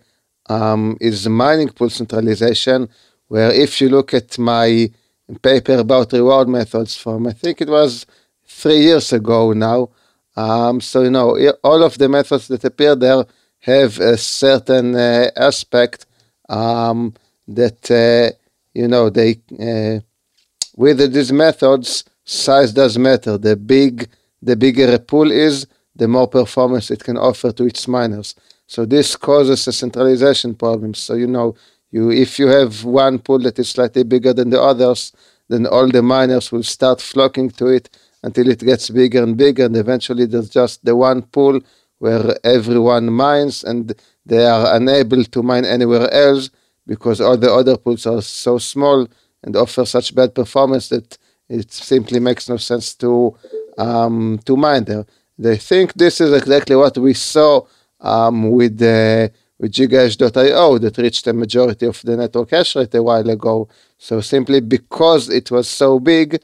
[0.48, 2.90] um, is mining pool centralization,
[3.28, 4.90] where if you look at my
[5.42, 8.06] paper about reward methods from I think it was
[8.46, 9.90] three years ago now.
[10.38, 13.26] Um, so you know all of the methods that appear there
[13.62, 16.06] have a certain uh, aspect
[16.50, 17.14] um,
[17.48, 18.36] that uh,
[18.74, 20.02] you know they uh,
[20.76, 23.38] with these methods size does matter.
[23.38, 24.10] The big
[24.46, 28.36] the bigger a pool is, the more performance it can offer to its miners.
[28.68, 30.94] So this causes a centralization problem.
[30.94, 31.56] So you know,
[31.92, 35.14] you if you have one pool that is slightly bigger than the others,
[35.50, 37.90] then all the miners will start flocking to it
[38.24, 41.60] until it gets bigger and bigger, and eventually there's just the one pool
[42.00, 43.94] where everyone mines, and
[44.26, 46.50] they are unable to mine anywhere else
[46.88, 49.08] because all the other pools are so small
[49.44, 51.18] and offer such bad performance that
[51.50, 53.36] it simply makes no sense to
[53.78, 55.06] um, to mine there.
[55.38, 57.66] They think this is exactly what we saw
[58.02, 63.04] um, with the with gigahash.io that reached the majority of the network hash rate a
[63.04, 63.68] while ago.
[63.98, 66.42] So simply because it was so big,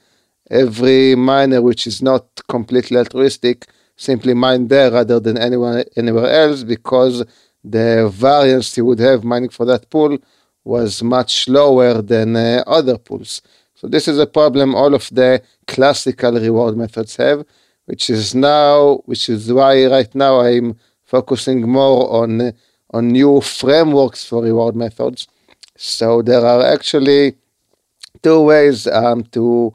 [0.49, 3.67] every miner which is not completely altruistic
[4.01, 7.23] simply mine there rather than anyone anywhere else because
[7.63, 10.17] the variance you would have mining for that pool
[10.63, 13.41] was much lower than uh, other pools.
[13.81, 17.43] So this is a problem all of the classical reward methods have,
[17.85, 22.53] which is now, which is why right now I'm focusing more on
[22.91, 25.27] on new frameworks for reward methods.
[25.77, 27.37] So there are actually
[28.21, 29.73] two ways um, to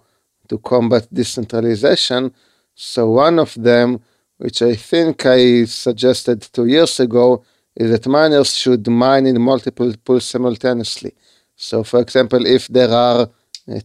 [0.50, 2.32] to combat decentralization.
[2.76, 4.00] So one of them,
[4.38, 7.42] which I think I suggested two years ago,
[7.74, 11.12] is that miners should mine in multiple pools simultaneously.
[11.57, 13.28] So for example, if there are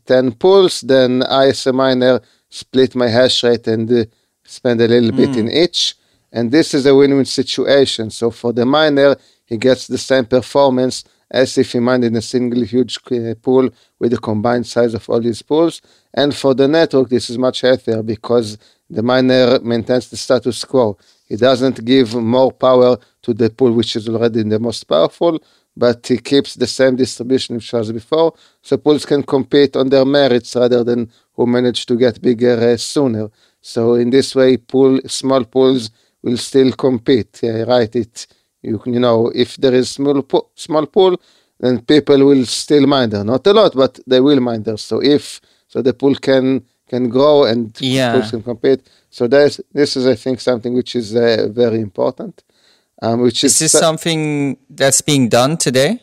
[0.05, 4.05] 10 pools, then I as a miner split my hash rate and uh,
[4.43, 5.17] spend a little mm.
[5.17, 5.95] bit in each.
[6.31, 8.09] And this is a win-win situation.
[8.09, 9.15] So for the miner,
[9.45, 13.69] he gets the same performance as if he mined in a single huge uh, pool
[13.99, 15.81] with the combined size of all these pools.
[16.13, 18.57] And for the network, this is much healthier because
[18.89, 20.97] the miner maintains the status quo.
[21.27, 25.41] He doesn't give more power to the pool which is already the most powerful,
[25.81, 28.29] but he keeps the same distribution was before.
[28.61, 31.01] So pools can compete on their merits rather than
[31.35, 33.25] who managed to get bigger uh, sooner.
[33.61, 35.89] So in this way, pool small pools
[36.21, 37.39] will still compete.
[37.41, 37.93] Yeah, right?
[38.03, 38.27] It
[38.61, 41.13] you you know if there is small po- small pool,
[41.59, 43.23] then people will still mine there.
[43.23, 44.77] Not a lot, but they will mine there.
[44.77, 46.45] So if so, the pool can
[46.91, 48.11] can grow and yeah.
[48.11, 48.81] pools can compete.
[49.09, 52.43] So this is I think something which is uh, very important.
[53.01, 55.99] Um, which is, is this something that's being done today?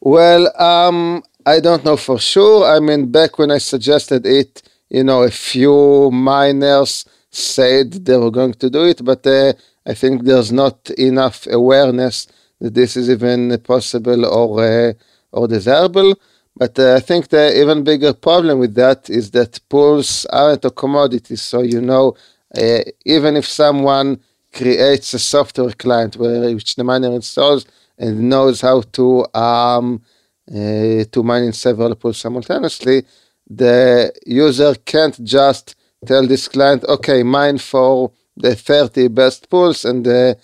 [0.00, 2.66] Well, um, I don't know for sure.
[2.66, 8.30] I mean, back when I suggested it, you know, a few miners said they were
[8.30, 9.52] going to do it, but uh,
[9.86, 12.26] I think there's not enough awareness
[12.60, 14.92] that this is even possible or uh,
[15.32, 16.14] or desirable.
[16.56, 20.70] But uh, I think the even bigger problem with that is that pools aren't a
[20.70, 21.36] commodity.
[21.36, 22.16] So you know,
[22.56, 24.20] uh, even if someone
[24.52, 27.66] creates a software client where which the miner installs
[27.98, 30.02] and knows how to um,
[30.50, 33.04] uh, to mine in several pools simultaneously,
[33.48, 35.74] the user can't just
[36.06, 40.34] tell this client, okay, mine for the 30 best pools and uh,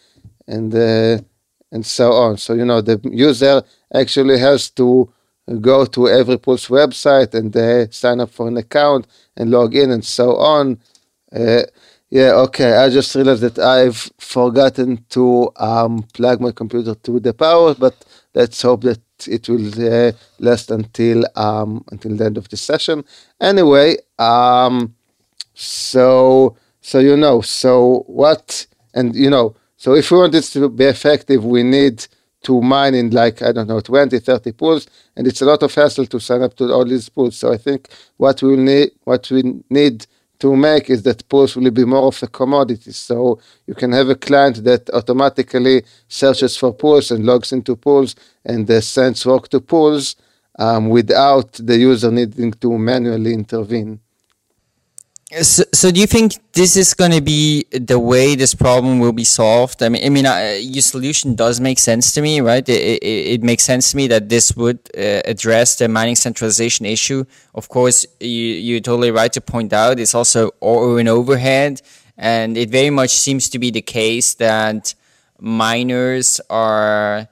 [0.46, 1.18] and uh,
[1.72, 2.36] and so on.
[2.36, 3.62] So you know the user
[3.94, 5.12] actually has to
[5.60, 9.90] go to every pool's website and uh, sign up for an account and log in
[9.90, 10.78] and so on.
[12.14, 12.76] Yeah, okay.
[12.76, 18.04] I just realized that I've forgotten to um, plug my computer to the power, but
[18.34, 23.02] let's hope that it will uh, last until um, until the end of the session.
[23.40, 24.94] Anyway, um,
[25.54, 30.68] so so you know so what and you know, so if we want this to
[30.68, 32.06] be effective, we need
[32.44, 34.86] to mine in like I don't know 20, 30 pools,
[35.16, 37.36] and it's a lot of hassle to sign up to all these pools.
[37.36, 37.88] So I think
[38.18, 40.06] what we need, what we need
[40.44, 42.92] to make is that pools will be more of a commodity.
[42.92, 48.14] So you can have a client that automatically searches for pools and logs into pools
[48.44, 50.16] and uh, sends work to pools
[50.58, 54.00] um, without the user needing to manually intervene.
[55.42, 59.12] So, so do you think this is going to be the way this problem will
[59.12, 59.82] be solved?
[59.82, 62.68] I mean, I mean, uh, your solution does make sense to me, right?
[62.68, 66.86] It, it, it makes sense to me that this would uh, address the mining centralization
[66.86, 67.24] issue.
[67.52, 71.82] Of course, you, you're totally right to point out it's also an overhead,
[72.16, 74.94] and it very much seems to be the case that
[75.40, 77.26] miners are,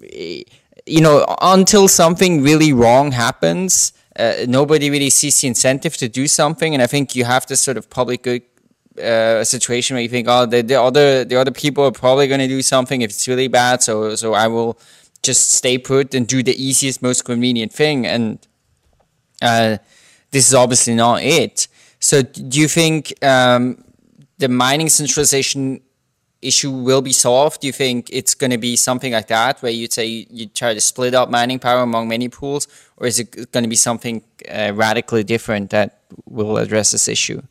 [0.00, 6.26] you know, until something really wrong happens uh, nobody really sees the incentive to do
[6.26, 8.42] something, and I think you have this sort of public good
[9.02, 12.40] uh, situation where you think, oh, the, the other the other people are probably going
[12.40, 14.78] to do something if it's really bad, so so I will
[15.22, 18.38] just stay put and do the easiest, most convenient thing, and
[19.42, 19.78] uh,
[20.30, 21.68] this is obviously not it.
[22.00, 23.82] So, do you think um,
[24.38, 25.80] the mining centralization
[26.42, 27.60] issue will be solved?
[27.60, 30.74] Do you think it's going to be something like that, where you'd say you try
[30.74, 34.22] to split up mining power among many pools, or is it going to be something
[34.50, 37.42] uh, radically different that will address this issue?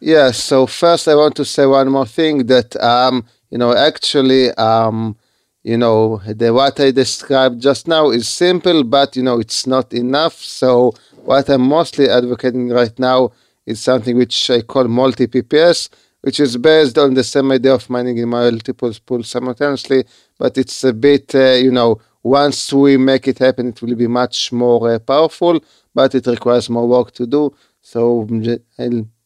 [0.00, 0.30] Yeah.
[0.30, 5.16] So first, I want to say one more thing that um, you know actually um,
[5.62, 9.92] you know the what I described just now is simple, but you know it's not
[9.92, 10.34] enough.
[10.34, 10.94] So
[11.24, 13.32] what I'm mostly advocating right now
[13.66, 15.90] is something which I call multi PPS
[16.22, 20.04] which is based on the same idea of mining in multiple pools simultaneously,
[20.38, 24.08] but it's a bit, uh, you know, once we make it happen, it will be
[24.08, 25.60] much more uh, powerful,
[25.94, 27.54] but it requires more work to do.
[27.80, 28.28] So,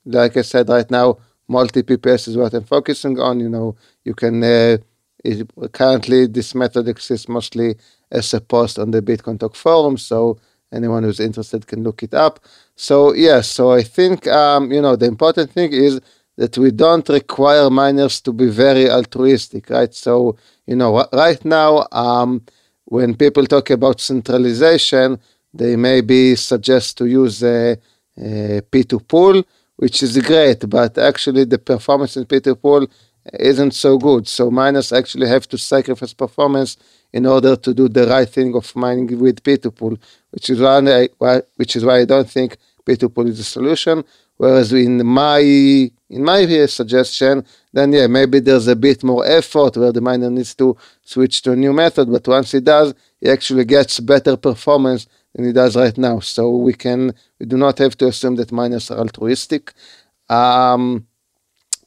[0.05, 1.18] like I said, right now,
[1.49, 3.40] multi PPS is what I'm focusing on.
[3.40, 4.76] You know, you can uh,
[5.24, 7.76] it, currently this method exists mostly
[8.11, 9.97] as a post on the Bitcoin Talk forum.
[9.97, 10.38] So
[10.72, 12.40] anyone who's interested can look it up.
[12.76, 16.01] So yes, yeah, so I think um, you know the important thing is
[16.37, 19.95] that we don't require miners to be very altruistic, right?
[19.95, 22.43] So, you know, right now, um,
[22.87, 25.18] when people talk about centralization,
[25.53, 27.78] they maybe suggest to use a
[28.18, 29.45] a P2Pool,
[29.76, 32.91] which is great, but actually the performance in P2Pool
[33.39, 34.28] isn't so good.
[34.28, 36.76] So miners actually have to sacrifice performance
[37.12, 39.99] in order to do the right thing of mining with P2Pool,
[40.30, 42.57] which is why, which is why I don't think
[42.87, 44.05] P2Pool is a solution.
[44.37, 49.92] Whereas in my in my suggestion, then yeah, maybe there's a bit more effort where
[49.92, 52.12] the miner needs to switch to a new method.
[52.12, 56.20] But once he does, he actually gets better performance than he does right now.
[56.20, 59.72] So we can we do not have to assume that miners are altruistic.
[60.28, 61.06] Um,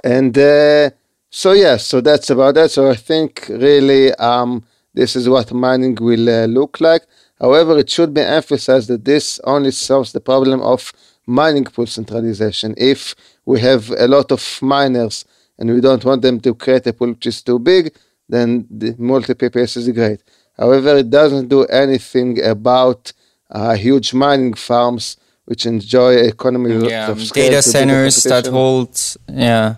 [0.03, 0.89] and uh,
[1.29, 2.71] so yeah, so that's about that.
[2.71, 4.63] So I think really um,
[4.95, 7.03] this is what mining will uh, look like.
[7.39, 10.91] However, it should be emphasized that this only solves the problem of
[11.25, 12.73] mining pool centralization.
[12.77, 13.15] If
[13.45, 15.25] we have a lot of miners
[15.57, 17.93] and we don't want them to create a pool which is too big,
[18.27, 20.21] then the multi-PPS is great.
[20.57, 23.13] However, it doesn't do anything about
[23.51, 27.49] uh, huge mining farms which enjoy economies yeah, of scale.
[27.51, 28.99] Data centers that hold,
[29.29, 29.75] yeah.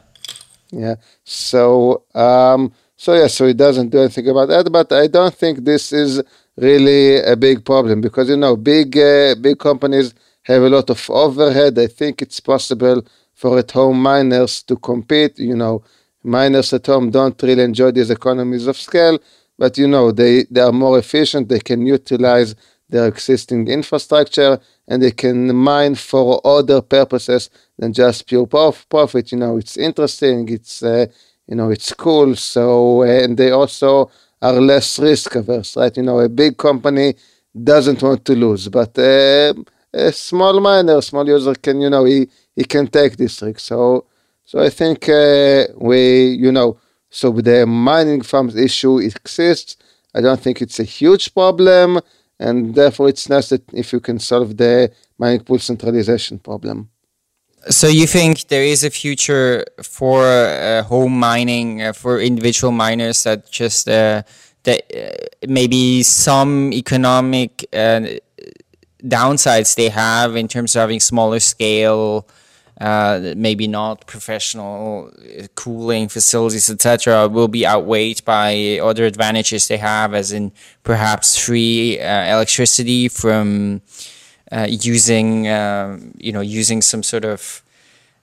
[0.72, 0.96] Yeah.
[1.24, 5.66] So, um, so yeah, so it doesn't do anything about that, but I don't think
[5.66, 6.24] this is
[6.56, 10.14] really a big problem because, you know, big, uh, big companies
[10.48, 11.78] have a lot of overhead.
[11.78, 15.38] I think it's possible for at home miners to compete.
[15.40, 15.84] You know,
[16.24, 19.20] miners at home don't really enjoy these economies of scale,
[19.58, 21.50] but you know, they, they are more efficient.
[21.50, 22.56] They can utilize
[22.90, 29.32] their existing infrastructure and they can mine for other purposes than just pure profit.
[29.34, 30.48] You know, it's interesting.
[30.48, 31.08] It's, uh,
[31.48, 32.36] you know, it's cool.
[32.36, 34.10] So, and they also
[34.42, 35.96] are less risk averse, right?
[35.98, 37.16] You know, a big company
[37.62, 39.54] doesn't want to lose, but uh,
[39.94, 43.60] a small miner, small user can, you know, he, he can take this trick.
[43.60, 44.06] So,
[44.46, 46.80] so I think uh, we, you know,
[47.10, 49.78] so the mining farms issue exists.
[50.14, 52.00] I don't think it's a huge problem,
[52.40, 56.90] and therefore it's nice that if you can solve the mining pool centralization problem.
[57.70, 63.24] So you think there is a future for uh, home mining uh, for individual miners
[63.24, 64.24] that just uh,
[64.64, 68.02] that uh, maybe some economic uh,
[69.04, 72.28] downsides they have in terms of having smaller scale,
[72.80, 75.12] uh, maybe not professional
[75.56, 80.52] cooling facilities, etc., will be outweighed by other advantages they have, as in
[80.84, 83.82] perhaps free uh, electricity from
[84.52, 87.64] uh, using, uh, you know, using some sort of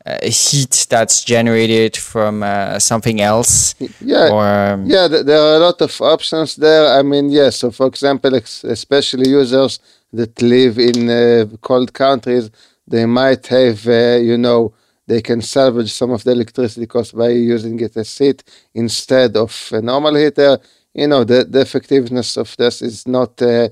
[0.06, 3.74] uh, heat that's generated from uh, something else?
[4.00, 5.08] Yeah, or, um, yeah.
[5.08, 6.98] There are a lot of options there.
[6.98, 7.44] I mean, yes.
[7.44, 9.80] Yeah, so, for example, especially users
[10.16, 12.50] that live in uh, cold countries,
[12.86, 14.74] they might have, uh, you know,
[15.06, 18.42] they can salvage some of the electricity cost by using it as heat
[18.74, 20.58] instead of a normal heater.
[20.94, 23.68] You know, the, the effectiveness of this is not uh,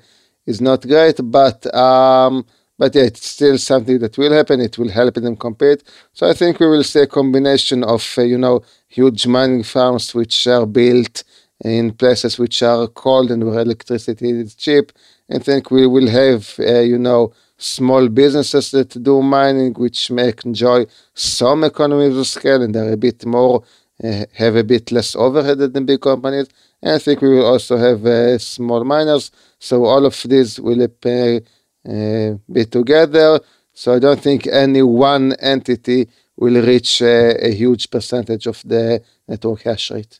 [0.47, 2.45] is not great, but um,
[2.79, 4.61] but yeah, it's still something that will happen.
[4.61, 5.83] It will help them compete.
[6.13, 10.15] So I think we will see a combination of uh, you know huge mining farms
[10.15, 11.25] which are built
[11.65, 14.93] in places which are cold and where electricity is cheap.
[15.31, 20.33] I think we will have uh, you know small businesses that do mining which may
[20.45, 23.63] enjoy some economies of scale and are a bit more
[24.03, 26.49] uh, have a bit less overhead than big companies.
[26.83, 29.31] And I think we will also have uh, small miners.
[29.59, 31.41] So all of these will uh,
[31.89, 33.41] uh, be together.
[33.73, 39.03] So I don't think any one entity will reach a, a huge percentage of the
[39.29, 40.19] network hash rate.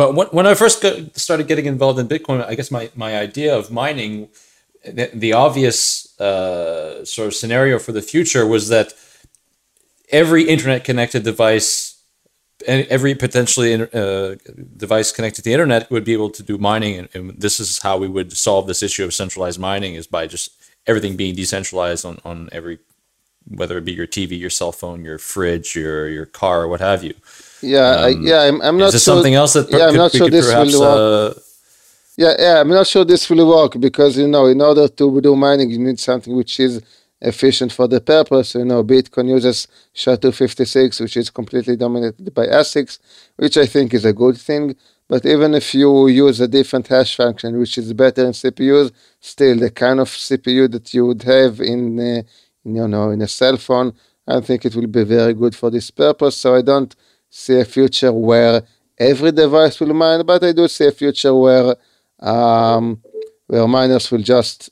[0.00, 3.54] But when, I first got, started getting involved in Bitcoin, I guess my, my idea
[3.54, 4.30] of mining,
[4.82, 8.94] the, the obvious uh, sort of scenario for the future was that
[10.08, 12.02] every internet connected device
[12.66, 14.36] every potentially uh,
[14.76, 16.98] device connected to the internet would be able to do mining.
[16.98, 20.26] And, and, this is how we would solve this issue of centralized mining is by
[20.26, 20.52] just
[20.86, 22.78] everything being decentralized on, on every
[23.48, 27.02] whether it be your tv your cell phone your fridge your your car what have
[27.02, 27.14] you
[27.62, 30.12] yeah um, I, yeah I'm, I'm, not is sure, something else that yeah, I'm not
[30.12, 31.36] sure this perhaps, will work.
[31.36, 31.40] Uh,
[32.16, 35.36] yeah yeah i'm not sure this will work because you know in order to do
[35.36, 36.82] mining you need something which is
[37.20, 38.54] efficient for the purpose.
[38.54, 42.98] You know, Bitcoin uses SHA-256, which is completely dominated by ASICs,
[43.36, 44.74] which I think is a good thing.
[45.08, 49.58] But even if you use a different hash function, which is better in CPUs, still
[49.58, 52.22] the kind of CPU that you would have in, uh,
[52.64, 53.92] you know, in a cell phone,
[54.26, 56.36] I think it will be very good for this purpose.
[56.36, 56.94] So I don't
[57.30, 58.62] see a future where
[58.98, 61.76] every device will mine, but I do see a future where
[62.18, 63.00] um,
[63.46, 64.70] where miners will just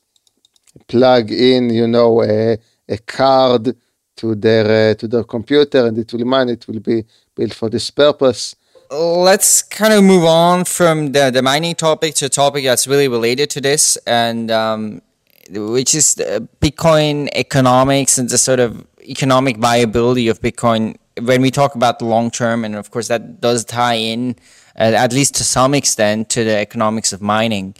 [0.86, 3.74] plug in, you know, a, a card
[4.16, 6.50] to their uh, to their computer, and it will mine.
[6.50, 7.04] It will be
[7.34, 8.54] built for this purpose.
[8.90, 13.06] Let's kind of move on from the, the mining topic to a topic that's really
[13.06, 15.02] related to this, and um,
[15.50, 16.16] which is
[16.60, 20.96] Bitcoin economics and the sort of economic viability of Bitcoin.
[21.20, 24.36] When we talk about the long term, and of course that does tie in,
[24.78, 27.74] uh, at least to some extent, to the economics of mining.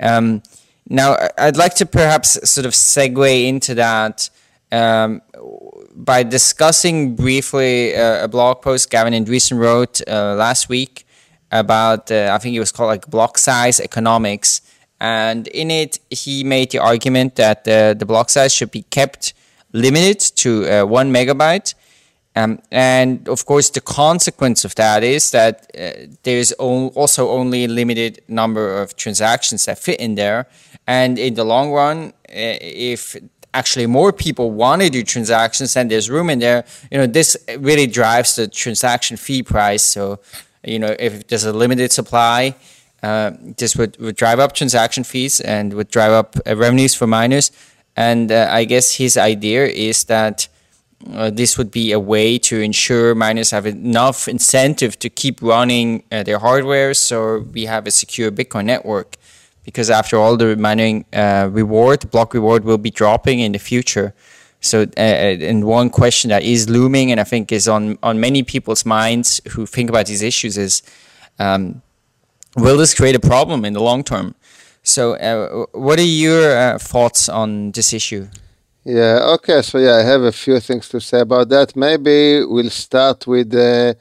[0.00, 0.42] Um,
[0.88, 4.30] now, I'd like to perhaps sort of segue into that
[4.72, 5.20] um,
[5.94, 11.06] by discussing briefly uh, a blog post Gavin Andresen wrote uh, last week
[11.52, 14.62] about, uh, I think it was called like block size economics.
[15.00, 19.34] And in it, he made the argument that the block size should be kept
[19.72, 21.74] limited to uh, one megabyte.
[22.36, 27.68] Um, and of course, the consequence of that is that uh, there's also only a
[27.68, 30.46] limited number of transactions that fit in there.
[30.86, 33.16] And in the long run, if
[33.54, 37.36] actually more people want to do transactions and there's room in there, you know, this
[37.58, 39.82] really drives the transaction fee price.
[39.82, 40.20] So,
[40.64, 42.54] you know, if there's a limited supply,
[43.02, 47.06] uh, this would, would drive up transaction fees and would drive up uh, revenues for
[47.06, 47.50] miners.
[47.96, 50.48] And uh, I guess his idea is that
[51.12, 56.02] uh, this would be a way to ensure miners have enough incentive to keep running
[56.10, 59.16] uh, their hardware so we have a secure Bitcoin network
[59.68, 64.14] because after all, the mining uh, reward, block reward, will be dropping in the future.
[64.62, 65.00] So, uh,
[65.50, 69.42] and one question that is looming, and I think is on on many people's minds
[69.50, 70.82] who think about these issues, is
[71.38, 71.82] um,
[72.56, 74.34] will this create a problem in the long term?
[74.82, 78.26] So, uh, what are your uh, thoughts on this issue?
[78.88, 79.34] Yeah.
[79.34, 79.60] Okay.
[79.62, 81.76] So, yeah, I have a few things to say about that.
[81.76, 83.54] Maybe we'll start with.
[83.54, 83.92] Uh,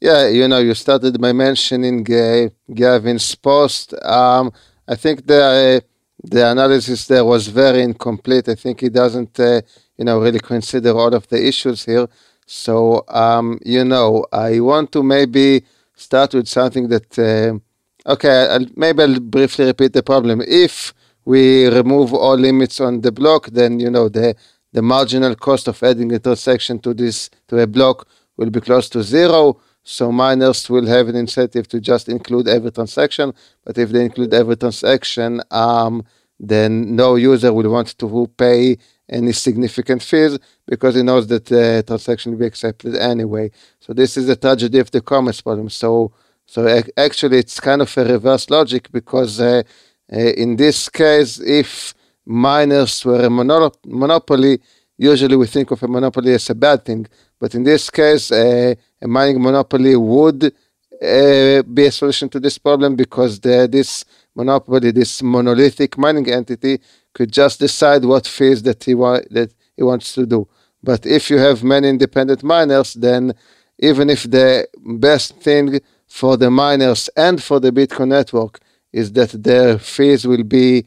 [0.00, 3.94] yeah, you know, you started by mentioning uh, Gavin's post.
[4.02, 4.52] Um,
[4.86, 5.82] I think the
[6.22, 8.48] the analysis there was very incomplete.
[8.50, 9.62] I think he doesn't, uh,
[9.96, 12.06] you know, really consider all of the issues here.
[12.46, 15.64] So, um, you know, I want to maybe
[15.96, 20.42] start with something that, uh, okay, I'll, maybe I'll briefly repeat the problem.
[20.46, 20.92] If
[21.24, 24.34] we remove all limits on the block, then you know the
[24.72, 28.88] the marginal cost of adding a transaction to this to a block will be close
[28.90, 29.60] to zero.
[29.84, 33.34] So miners will have an incentive to just include every transaction.
[33.64, 36.04] But if they include every transaction, um,
[36.40, 41.84] then no user will want to pay any significant fees because he knows that the
[41.86, 43.50] transaction will be accepted anyway.
[43.78, 45.68] So this is the tragedy of the commons problem.
[45.68, 46.12] So
[46.46, 49.62] so actually, it's kind of a reverse logic because uh,
[50.10, 51.94] in this case, if
[52.26, 54.60] miners were a monopoly,
[54.96, 57.06] usually we think of a monopoly as a bad thing.
[57.40, 62.58] But in this case, uh, a mining monopoly would uh, be a solution to this
[62.58, 66.80] problem because the, this monopoly, this monolithic mining entity,
[67.12, 70.48] could just decide what fees that he wa- that he wants to do.
[70.82, 73.34] But if you have many independent miners, then
[73.78, 78.60] even if the best thing for the miners and for the Bitcoin network
[79.00, 80.86] is that their fees will be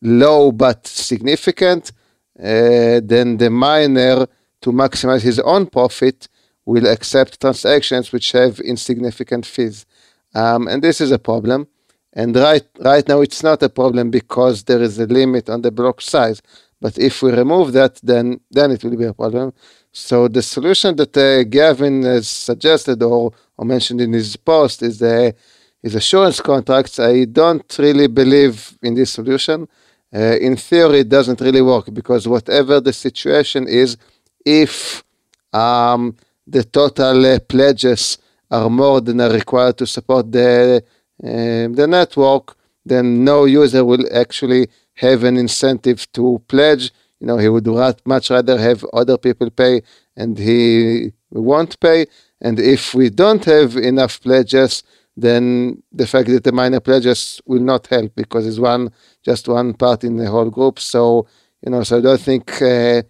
[0.00, 1.90] low but significant,
[2.38, 4.26] uh, then the miner,
[4.62, 6.28] to maximize his own profit,
[6.64, 9.86] will accept transactions which have insignificant fees.
[10.34, 11.66] Um, and this is a problem.
[12.12, 15.72] And right, right now, it's not a problem because there is a limit on the
[15.72, 16.40] block size.
[16.80, 19.52] But if we remove that, then, then it will be a problem.
[19.90, 24.98] So the solution that uh, Gavin has suggested or, or mentioned in his post is
[25.00, 25.34] the
[25.82, 26.98] is assurance contracts.
[26.98, 29.68] I don't really believe in this solution.
[30.14, 33.96] Uh, in theory, it doesn't really work because whatever the situation is,
[34.44, 35.04] if
[35.52, 36.16] um,
[36.46, 38.18] the total uh, pledges
[38.50, 40.82] are more than are required to support the
[41.22, 46.92] uh, the network, then no user will actually have an incentive to pledge.
[47.20, 47.66] You know, he would
[48.06, 49.82] much rather have other people pay,
[50.16, 52.06] and he won't pay.
[52.40, 54.84] And if we don't have enough pledges,
[55.20, 58.90] then the fact that the miner pledges will not help because it's one
[59.24, 60.78] just one part in the whole group.
[60.78, 61.26] So
[61.64, 63.02] you know, so I don't think uh,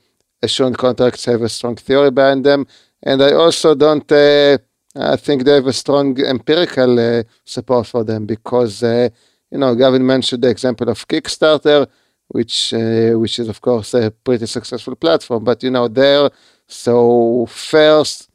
[0.42, 2.66] assurance contracts have a strong theory behind them,
[3.02, 4.10] and I also don't.
[4.10, 4.58] Uh,
[4.96, 9.10] I think they have a strong empirical uh, support for them because uh,
[9.50, 11.86] you know Gavin mentioned the example of Kickstarter,
[12.28, 16.30] which uh, which is of course a pretty successful platform, but you know there.
[16.66, 18.28] So first,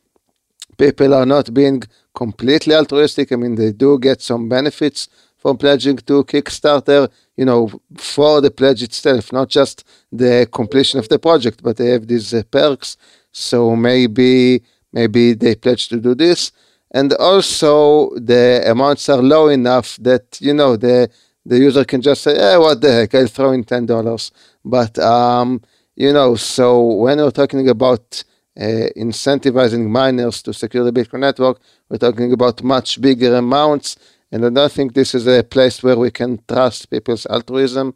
[0.78, 1.84] people are not being
[2.14, 3.32] completely altruistic.
[3.32, 5.07] I mean, they do get some benefits
[5.38, 11.09] from pledging to Kickstarter, you know, for the pledge itself, not just the completion of
[11.09, 12.95] the project, but they have these uh, perks.
[13.32, 16.51] So maybe maybe they pledge to do this,
[16.91, 21.09] and also the amounts are low enough that you know the
[21.45, 23.16] the user can just say, "Eh, what the heck?
[23.16, 24.32] I'll throw in ten dollars."
[24.64, 25.61] But um,
[25.95, 28.24] you know, so when we're talking about
[28.58, 33.97] incentivizing miners to secure the Bitcoin network, we're talking about much bigger amounts.
[34.32, 37.95] And I don't think this is a place where we can trust people's altruism.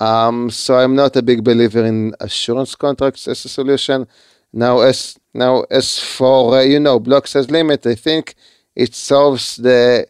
[0.00, 4.06] Um, so I'm not a big believer in assurance contracts as a solution.
[4.52, 8.34] Now, as now as for uh, you know block size limit, I think
[8.74, 10.06] it solves the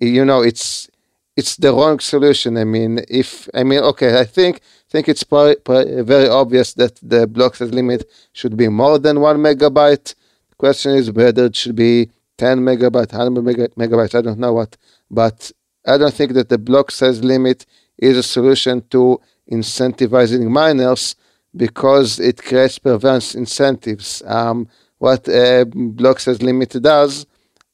[0.00, 0.90] you know it's
[1.36, 2.56] it's the wrong solution.
[2.56, 4.60] I mean, if I mean, okay, I think
[4.96, 10.14] think it's very obvious that the block size limit should be more than one megabyte.
[10.50, 14.14] The question is whether it should be 10 megabyte, 100 megabytes.
[14.14, 14.76] I don't know what,
[15.10, 15.52] but
[15.86, 17.66] I don't think that the block size limit
[17.98, 19.20] is a solution to
[19.52, 21.14] incentivizing miners
[21.54, 24.22] because it creates perverse incentives.
[24.26, 24.66] Um,
[24.96, 27.26] what a block size limit does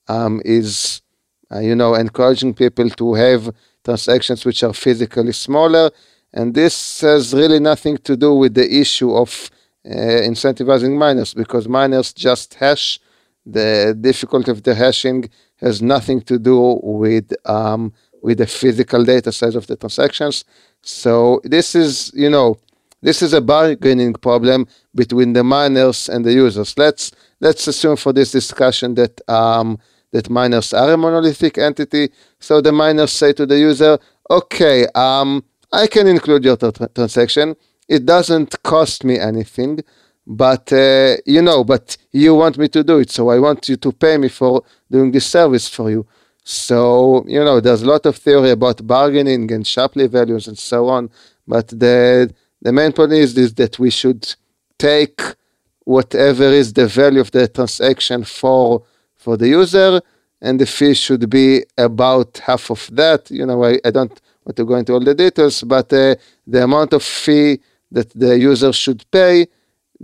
[0.08, 1.02] um, is,
[1.52, 3.54] uh, you know, encouraging people to have
[3.84, 5.90] transactions which are physically smaller
[6.32, 9.50] and this has really nothing to do with the issue of
[9.84, 13.00] uh, incentivizing miners because miners just hash.
[13.44, 19.32] The difficulty of the hashing has nothing to do with um, with the physical data
[19.32, 20.44] size of the transactions.
[20.82, 22.58] So this is, you know,
[23.00, 26.78] this is a bargaining problem between the miners and the users.
[26.78, 27.10] Let's
[27.40, 29.78] let's assume for this discussion that um,
[30.12, 32.10] that miners are a monolithic entity.
[32.38, 33.98] So the miners say to the user,
[34.30, 35.42] okay, um,
[35.72, 37.56] I can include your tra- transaction.
[37.88, 39.80] It doesn't cost me anything,
[40.26, 43.76] but uh, you know, but you want me to do it, so I want you
[43.76, 46.06] to pay me for doing this service for you.
[46.44, 50.88] So you know, there's a lot of theory about bargaining and Shapley values and so
[50.88, 51.10] on,
[51.46, 54.34] but the the main point is, is that we should
[54.78, 55.20] take
[55.84, 58.84] whatever is the value of the transaction for
[59.16, 60.00] for the user,
[60.40, 63.30] and the fee should be about half of that.
[63.30, 66.14] You know, I, I don't want to go into all the details, but uh,
[66.46, 69.46] the amount of fee that the user should pay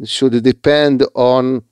[0.05, 1.63] should depend on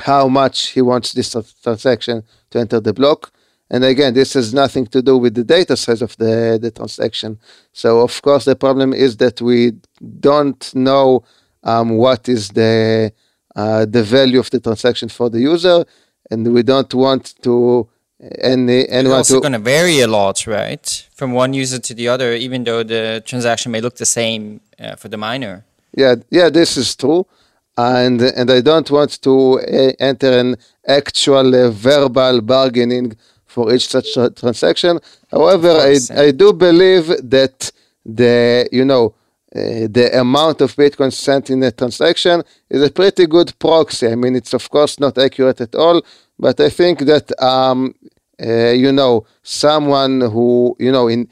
[0.00, 3.32] how much he wants this transaction to enter the block.
[3.70, 7.38] And again, this has nothing to do with the data size of the, the transaction.
[7.72, 9.72] So, of course, the problem is that we
[10.18, 11.22] don't know
[11.62, 13.12] um, what is the
[13.56, 15.84] uh, the value of the transaction for the user,
[16.30, 17.88] and we don't want to
[18.38, 22.08] any anyone it's also going to vary a lot, right, from one user to the
[22.08, 25.64] other, even though the transaction may look the same uh, for the miner.
[25.96, 27.26] Yeah, yeah, this is true,
[27.76, 30.56] and and I don't want to uh, enter an
[30.86, 33.16] actual uh, verbal bargaining
[33.46, 35.00] for each such transaction.
[35.30, 37.72] However, I I do believe that
[38.04, 39.14] the you know
[39.54, 44.08] uh, the amount of Bitcoin sent in a transaction is a pretty good proxy.
[44.08, 46.02] I mean, it's of course not accurate at all,
[46.40, 47.94] but I think that um,
[48.42, 51.28] uh, you know someone who you know in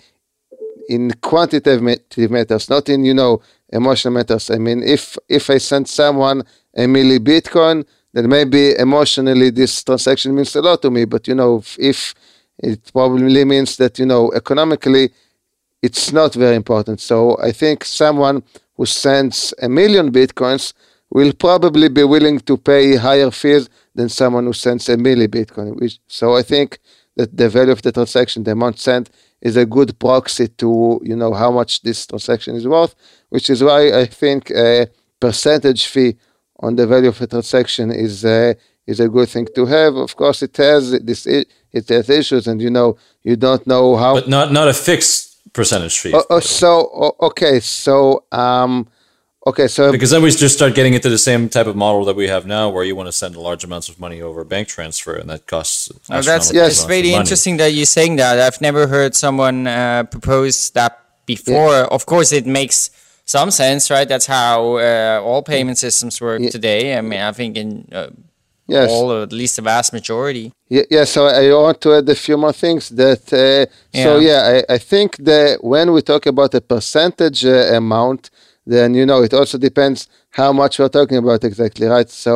[0.89, 1.83] in quantitative
[2.31, 3.41] matters, not in you know
[3.71, 4.51] emotional matters.
[4.51, 6.45] I mean, if if I send someone
[6.77, 11.07] a milli Bitcoin, then maybe emotionally this transaction means a lot to me.
[11.07, 12.15] But you know, if, if
[12.59, 15.11] it probably means that you know economically
[15.83, 17.01] it's not very important.
[17.01, 18.43] So I think someone
[18.77, 20.73] who sends a million bitcoins
[21.11, 25.81] will probably be willing to pay higher fees than someone who sends a milli bitcoin.
[25.81, 26.79] Which, so I think
[27.17, 31.17] that the value of the transaction, the amount sent, is a good proxy to you
[31.17, 32.95] know how much this transaction is worth.
[33.31, 34.89] Which is why I think a
[35.21, 36.17] percentage fee
[36.61, 38.57] on the value of a transaction is a,
[38.87, 39.95] is a good thing to have.
[39.97, 44.15] Of course, it has this it has issues, and you know you don't know how.
[44.15, 46.13] But not not a fixed percentage fee.
[46.15, 48.89] Oh, oh, so oh, okay, so um,
[49.49, 52.17] okay, so because then we just start getting into the same type of model that
[52.17, 55.15] we have now, where you want to send large amounts of money over bank transfer,
[55.15, 55.91] and that costs.
[56.11, 58.39] Oh, that's yes, really interesting that you're saying that.
[58.39, 61.73] I've never heard someone uh, propose that before.
[61.73, 61.87] Yeah.
[61.91, 62.91] Of course, it makes
[63.25, 64.09] some sense, right?
[64.09, 66.51] That's how uh, all payment systems work yeah.
[66.51, 66.97] today.
[66.97, 68.09] I mean, I think in uh,
[68.69, 68.91] yes.
[68.91, 70.53] all or at least the vast majority.
[70.69, 74.05] Yeah, yeah, so I want to add a few more things that uh, yeah.
[74.05, 78.31] so yeah, I, I think that when we talk about a percentage uh, amount,
[78.73, 79.99] then you know it also depends
[80.41, 82.11] how much we're talking about exactly, right?
[82.27, 82.35] So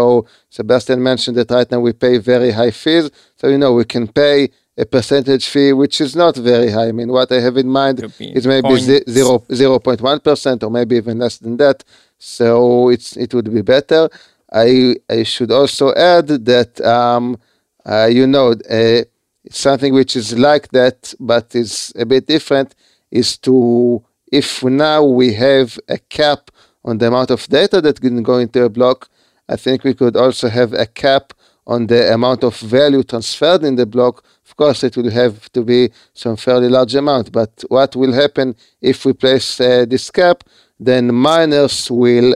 [0.56, 3.06] Sebastian mentioned that right now we pay very high fees,
[3.38, 4.36] so you know we can pay
[4.84, 6.88] a percentage fee which is not very high.
[6.88, 7.96] I mean, what I have in mind
[8.38, 8.68] is maybe
[9.16, 11.78] zero zero point one percent or maybe even less than that.
[12.18, 14.08] So it's it would be better.
[14.52, 17.38] I, I should also add that, um,
[17.86, 19.02] uh, you know, uh,
[19.50, 22.74] something which is like that, but is a bit different,
[23.10, 26.50] is to, if now we have a cap
[26.84, 29.08] on the amount of data that can go into a block,
[29.48, 31.34] I think we could also have a cap
[31.66, 34.24] on the amount of value transferred in the block.
[34.46, 38.56] Of course, it will have to be some fairly large amount, but what will happen
[38.80, 40.42] if we place uh, this cap?
[40.80, 42.34] Then miners will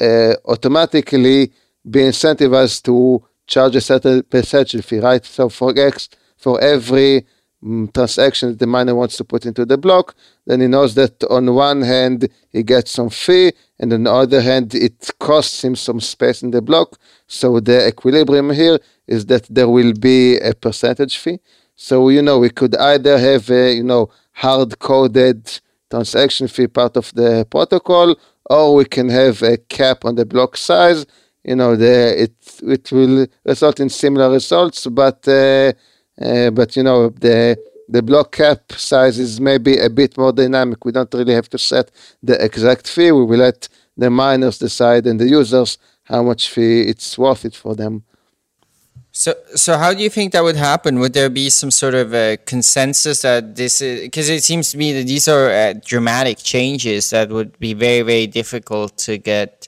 [0.00, 1.52] uh, automatically
[1.88, 5.24] be incentivized to charge a certain percentage fee, right?
[5.24, 7.26] So for X, for every
[7.62, 10.14] um, transaction the miner wants to put into the block,
[10.46, 14.40] then he knows that on one hand he gets some fee, and on the other
[14.40, 16.98] hand it costs him some space in the block.
[17.26, 21.40] So the equilibrium here is that there will be a percentage fee.
[21.76, 26.96] So you know we could either have a you know hard coded transaction fee part
[26.96, 28.16] of the protocol,
[28.48, 31.06] or we can have a cap on the block size.
[31.44, 35.72] You know, the, it it will result in similar results, but uh,
[36.20, 37.56] uh, but you know the
[37.88, 40.84] the block cap size is maybe a bit more dynamic.
[40.84, 41.90] We don't really have to set
[42.22, 43.12] the exact fee.
[43.12, 47.54] We will let the miners decide and the users how much fee it's worth it
[47.54, 48.04] for them.
[49.10, 51.00] So, so how do you think that would happen?
[51.00, 54.78] Would there be some sort of a consensus that this is because it seems to
[54.78, 59.66] me that these are uh, dramatic changes that would be very, very difficult to get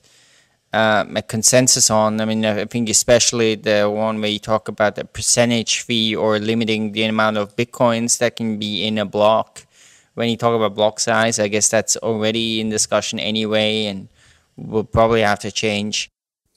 [0.72, 2.20] um, a consensus on.
[2.20, 6.38] I mean, I think especially the one where you talk about the percentage fee or
[6.38, 9.66] limiting the amount of bitcoins that can be in a block.
[10.14, 14.08] When you talk about block size, I guess that's already in discussion anyway, and
[14.56, 16.10] will probably have to change.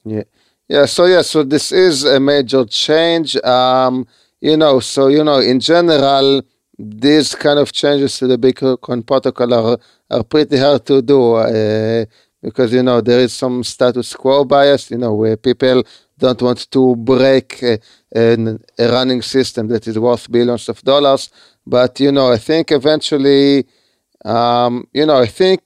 [0.04, 0.24] Yeah.
[0.68, 3.36] Yeah, so yeah, so this is a major change.
[3.36, 4.06] Um,
[4.40, 6.42] you know, so you know, in general,
[6.78, 9.78] these kind of changes to the Bitcoin protocol are
[10.10, 12.04] are pretty hard to do uh,
[12.44, 14.90] because you know there is some status quo bias.
[14.90, 15.82] You know, where people
[16.18, 17.78] don't want to break a,
[18.14, 21.30] a running system that is worth billions of dollars.
[21.66, 23.66] But you know, I think eventually,
[24.24, 25.62] um, you know, I think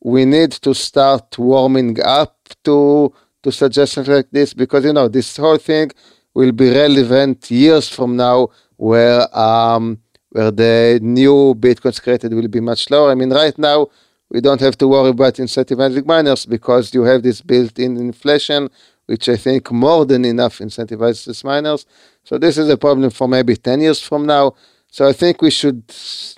[0.00, 3.12] we need to start warming up to
[3.42, 5.90] to suggestions like this because you know this whole thing
[6.32, 9.98] will be relevant years from now where um,
[10.30, 13.10] where the new bitcoins created will be much lower.
[13.10, 13.88] I mean, right now
[14.34, 18.68] we don't have to worry about incentivizing miners because you have this built-in inflation,
[19.06, 21.86] which I think more than enough incentivizes miners.
[22.24, 24.54] So this is a problem for maybe 10 years from now.
[24.88, 25.84] So I think we should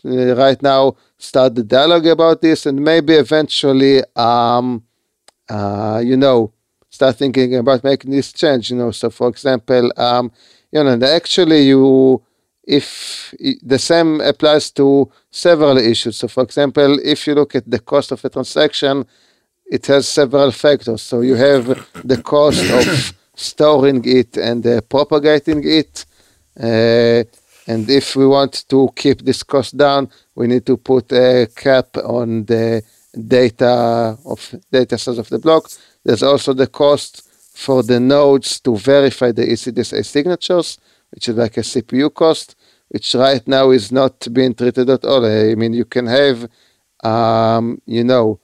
[0.04, 4.84] uh, right now start the dialogue about this and maybe eventually, um,
[5.48, 6.52] uh, you know,
[6.90, 8.70] start thinking about making this change.
[8.72, 10.30] You know, so for example, um,
[10.70, 12.22] you know, actually, you
[12.66, 16.16] if the same applies to several issues.
[16.16, 19.06] So, for example, if you look at the cost of a transaction,
[19.66, 21.02] it has several factors.
[21.02, 21.66] So you have
[22.04, 26.06] the cost of storing it and uh, propagating it.
[26.58, 27.24] Uh,
[27.68, 31.96] and if we want to keep this cost down, we need to put a cap
[31.96, 32.82] on the
[33.26, 35.68] data of data size of the block.
[36.04, 40.78] There's also the cost for the nodes to verify the ECDSA signatures,
[41.10, 42.54] which is like a CPU cost,
[42.88, 45.24] which right now is not being treated at all.
[45.24, 46.48] I mean, you can have,
[47.02, 48.40] um, you know,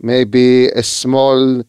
[0.00, 1.64] maybe a small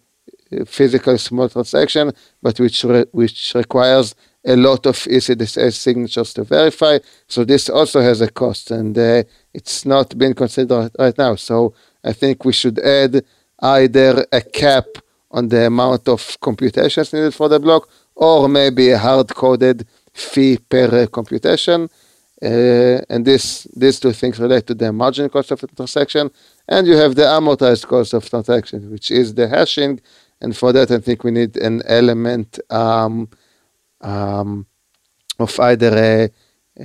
[0.65, 2.11] physical small transaction,
[2.41, 4.15] but which re- which requires
[4.45, 6.99] a lot of ECDSA signatures to verify.
[7.27, 9.23] So this also has a cost, and uh,
[9.53, 11.35] it's not being considered right now.
[11.35, 11.73] So
[12.03, 13.25] I think we should add
[13.59, 14.85] either a cap
[15.31, 21.07] on the amount of computations needed for the block, or maybe a hard-coded fee per
[21.07, 21.89] computation.
[22.41, 26.29] Uh, and this these two things relate to the margin cost of the transaction,
[26.67, 30.01] and you have the amortized cost of transaction, which is the hashing.
[30.41, 33.29] And for that, I think we need an element um,
[34.01, 34.65] um,
[35.39, 36.29] of either a,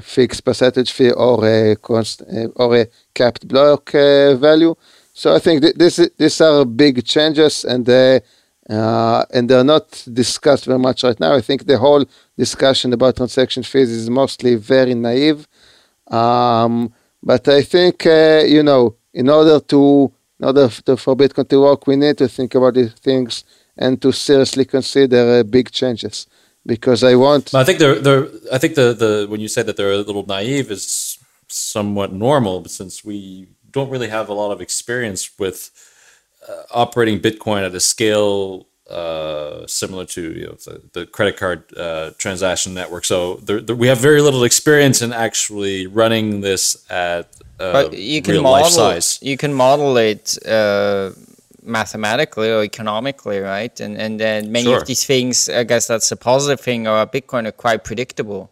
[0.01, 4.73] fixed percentage fee or a const, uh, or a capped block uh, value.
[5.13, 8.21] So I think th- this these are big changes, and uh,
[8.69, 11.35] uh, and they're not discussed very much right now.
[11.35, 12.05] I think the whole
[12.37, 15.47] discussion about transaction fees is mostly very naive.
[16.09, 16.93] Um,
[17.23, 21.61] but I think uh, you know, in order to in order to, for Bitcoin to
[21.61, 23.45] work, we need to think about these things
[23.77, 26.27] and to seriously consider uh, big changes.
[26.67, 27.55] Because I want.
[27.55, 30.27] I think they're, they're I think the, the when you say that they're a little
[30.27, 35.71] naive is somewhat normal, since we don't really have a lot of experience with
[36.71, 42.11] operating Bitcoin at a scale uh, similar to you know, the, the credit card uh,
[42.19, 43.05] transaction network.
[43.05, 47.29] So there, there, we have very little experience in actually running this at
[47.61, 49.19] uh, but you can real model, life size.
[49.23, 51.11] You can model it uh,
[51.63, 53.79] mathematically or economically, right?
[53.81, 54.79] And and then many sure.
[54.79, 58.51] of these things, I guess that's a positive thing, or Bitcoin are quite predictable.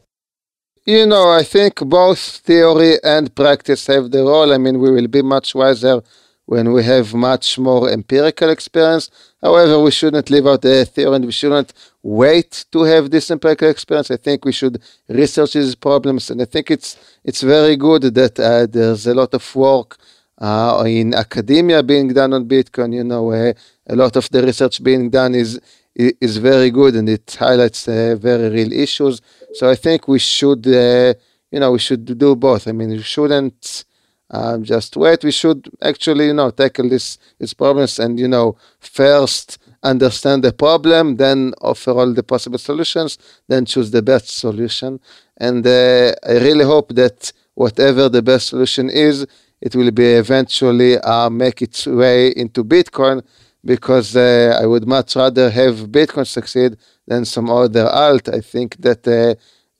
[0.84, 4.52] You know, I think both theory and practice have their role.
[4.52, 6.02] I mean, we will be much wiser
[6.48, 9.10] when we have much more empirical experience.
[9.42, 13.68] However, we shouldn't leave out the theory and we shouldn't wait to have this empirical
[13.68, 14.10] experience.
[14.10, 16.90] I think we should research these problems, and I think it's
[17.22, 19.98] it's very good that uh, there's a lot of work
[20.38, 22.94] uh, in academia being done on Bitcoin.
[22.94, 23.52] You know, uh,
[23.86, 25.60] a lot of the research being done is
[25.94, 29.20] is very good and it highlights uh, very real issues.
[29.52, 31.12] So I think we should, uh,
[31.52, 32.68] you know, we should do both.
[32.68, 33.84] I mean, we shouldn't
[34.30, 35.24] um, just wait.
[35.24, 40.52] We should actually, you know, tackle this these problems and you know first understand the
[40.52, 43.18] problem, then offer all the possible solutions,
[43.48, 45.00] then choose the best solution.
[45.36, 49.26] And uh, I really hope that whatever the best solution is,
[49.60, 53.24] it will be eventually uh, make its way into Bitcoin
[53.64, 56.76] because uh, I would much rather have Bitcoin succeed
[57.06, 58.28] than some other alt.
[58.28, 59.34] I think that uh,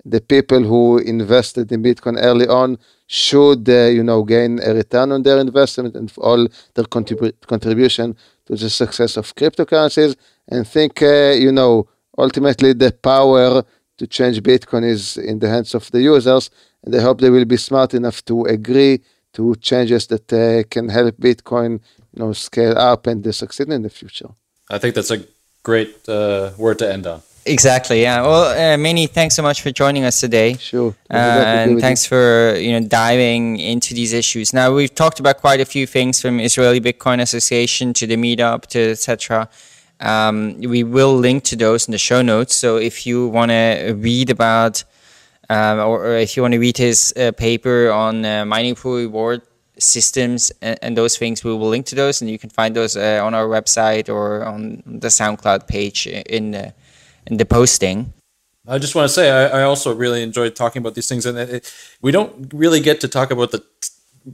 [0.05, 5.13] the people who invested in Bitcoin early on should, uh, you know, gain a return
[5.13, 10.17] on their investment and all their contribu- contribution to the success of cryptocurrencies.
[10.49, 13.65] And think, uh, you know, ultimately the power
[13.99, 16.51] to change Bitcoin is in the hands of the users.
[16.85, 19.03] And I hope they will be smart enough to agree
[19.35, 21.81] to changes that uh, can help Bitcoin,
[22.13, 24.29] you know, scale up and succeed in the future.
[24.71, 25.25] I think that's a
[25.63, 27.23] great uh, word to end on.
[27.49, 28.03] Exactly.
[28.03, 28.23] Yeah.
[28.23, 30.55] Well, uh, thanks so much for joining us today.
[30.55, 30.95] Sure.
[31.11, 32.09] Uh, and thanks you.
[32.11, 34.53] for you know diving into these issues.
[34.53, 38.67] Now we've talked about quite a few things from Israeli Bitcoin Association to the meetup
[38.67, 39.49] to etc.
[40.01, 42.55] Um, we will link to those in the show notes.
[42.55, 44.85] So if you want to read about
[45.51, 48.97] um, or, or, if you want to read his uh, paper on uh, mining pool
[48.97, 49.41] reward
[49.79, 52.99] systems and, and, those things, we will link to those, and you can find those
[52.99, 56.75] uh, on our website or on the SoundCloud page in the
[57.31, 58.13] in the posting.
[58.67, 61.39] I just want to say I, I also really enjoyed talking about these things, and
[61.39, 63.65] it, it, we don't really get to talk about the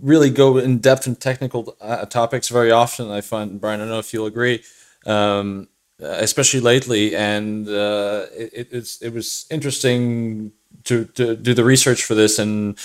[0.03, 3.11] really go in depth and technical uh, topics very often.
[3.11, 4.65] I find Brian, I don't know if you'll agree,
[5.07, 5.69] um,
[6.01, 10.53] especially lately, and uh, it, it was interesting
[10.85, 12.79] to to do the research for this and.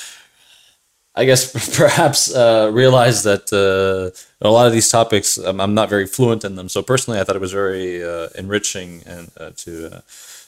[1.15, 5.90] I guess perhaps uh, realize that uh, a lot of these topics um, I'm not
[5.90, 6.69] very fluent in them.
[6.69, 10.02] So personally, I thought it was very uh, enriching and uh, to uh,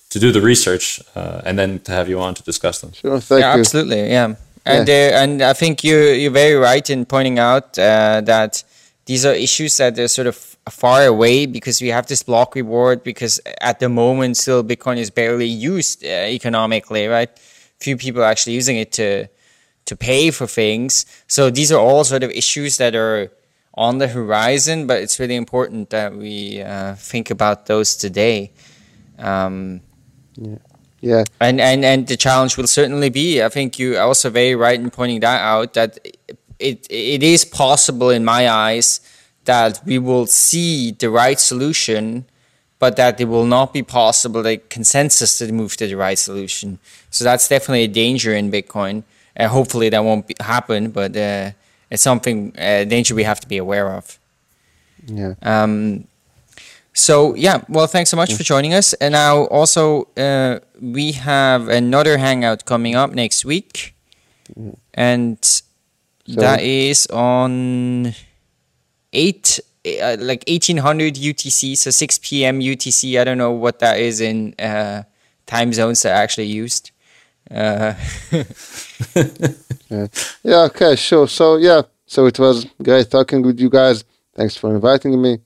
[0.09, 2.91] to do the research uh, and then to have you on to discuss them.
[2.93, 3.59] Sure, thank yeah, you.
[3.59, 4.35] Absolutely, yeah.
[4.65, 5.23] And yeah.
[5.23, 8.63] and I think you you're very right in pointing out that
[9.05, 10.35] these are issues that are sort of
[10.69, 15.09] far away because we have this block reward because at the moment still Bitcoin is
[15.09, 17.29] barely used economically, right?
[17.79, 19.27] Few people are actually using it to
[19.85, 21.05] to pay for things.
[21.27, 23.31] So these are all sort of issues that are
[23.73, 28.51] on the horizon, but it's really important that we uh, think about those today.
[29.17, 29.81] Um,
[30.35, 30.57] yeah.
[31.01, 31.23] Yeah.
[31.39, 33.41] And, and and the challenge will certainly be.
[33.41, 35.97] I think you are also very right in pointing that out that
[36.59, 39.01] it it is possible in my eyes
[39.45, 42.25] that we will see the right solution,
[42.77, 46.77] but that it will not be possible, like consensus to move to the right solution.
[47.09, 49.03] So that's definitely a danger in Bitcoin.
[49.37, 51.51] Uh, hopefully that won't be, happen, but uh,
[51.89, 54.19] it's something uh, danger we have to be aware of.
[55.07, 55.35] Yeah.
[55.41, 56.07] Um,
[56.93, 58.93] so yeah, well, thanks so much for joining us.
[58.93, 63.95] And now also uh, we have another hangout coming up next week,
[64.93, 65.37] and
[66.27, 68.13] that is on
[69.13, 69.59] eight,
[70.01, 73.19] uh, like eighteen hundred UTC, so six PM UTC.
[73.19, 75.03] I don't know what that is in uh,
[75.45, 76.91] time zones that are actually used.
[77.51, 77.93] Uh,
[79.89, 80.07] yeah.
[80.43, 80.61] yeah.
[80.63, 80.95] Okay.
[80.95, 81.27] Sure.
[81.27, 81.81] So yeah.
[82.05, 84.03] So it was great talking with you guys.
[84.35, 85.39] Thanks for inviting me.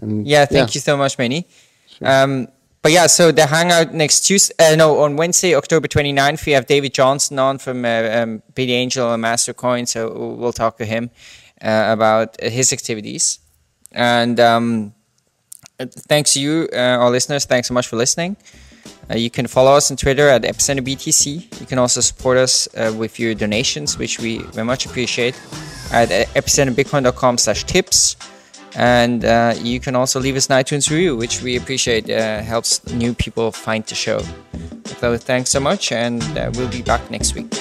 [0.00, 0.74] And, yeah, thank yeah.
[0.74, 1.46] you so much, Meni.
[1.88, 2.08] Sure.
[2.08, 2.48] Um,
[2.82, 6.66] but yeah, so the hangout next Tuesday, uh, no, on Wednesday, October 29th, we have
[6.66, 9.88] David Johnston on from uh, um, Angel and Mastercoin.
[9.88, 11.10] So we'll talk to him
[11.60, 13.40] uh, about his activities.
[13.90, 14.94] And um,
[15.80, 17.44] thanks to you, uh, our listeners.
[17.44, 18.36] Thanks so much for listening.
[19.10, 21.60] Uh, you can follow us on Twitter at EpicenterBTC.
[21.60, 25.34] You can also support us uh, with your donations, which we very much appreciate,
[25.92, 28.16] at epicenterbitcoin.com slash tips.
[28.74, 32.10] And uh, you can also leave us an iTunes review, which we appreciate.
[32.10, 34.20] Uh, helps new people find the show.
[34.98, 37.52] So thanks so much, and uh, we'll be back next week.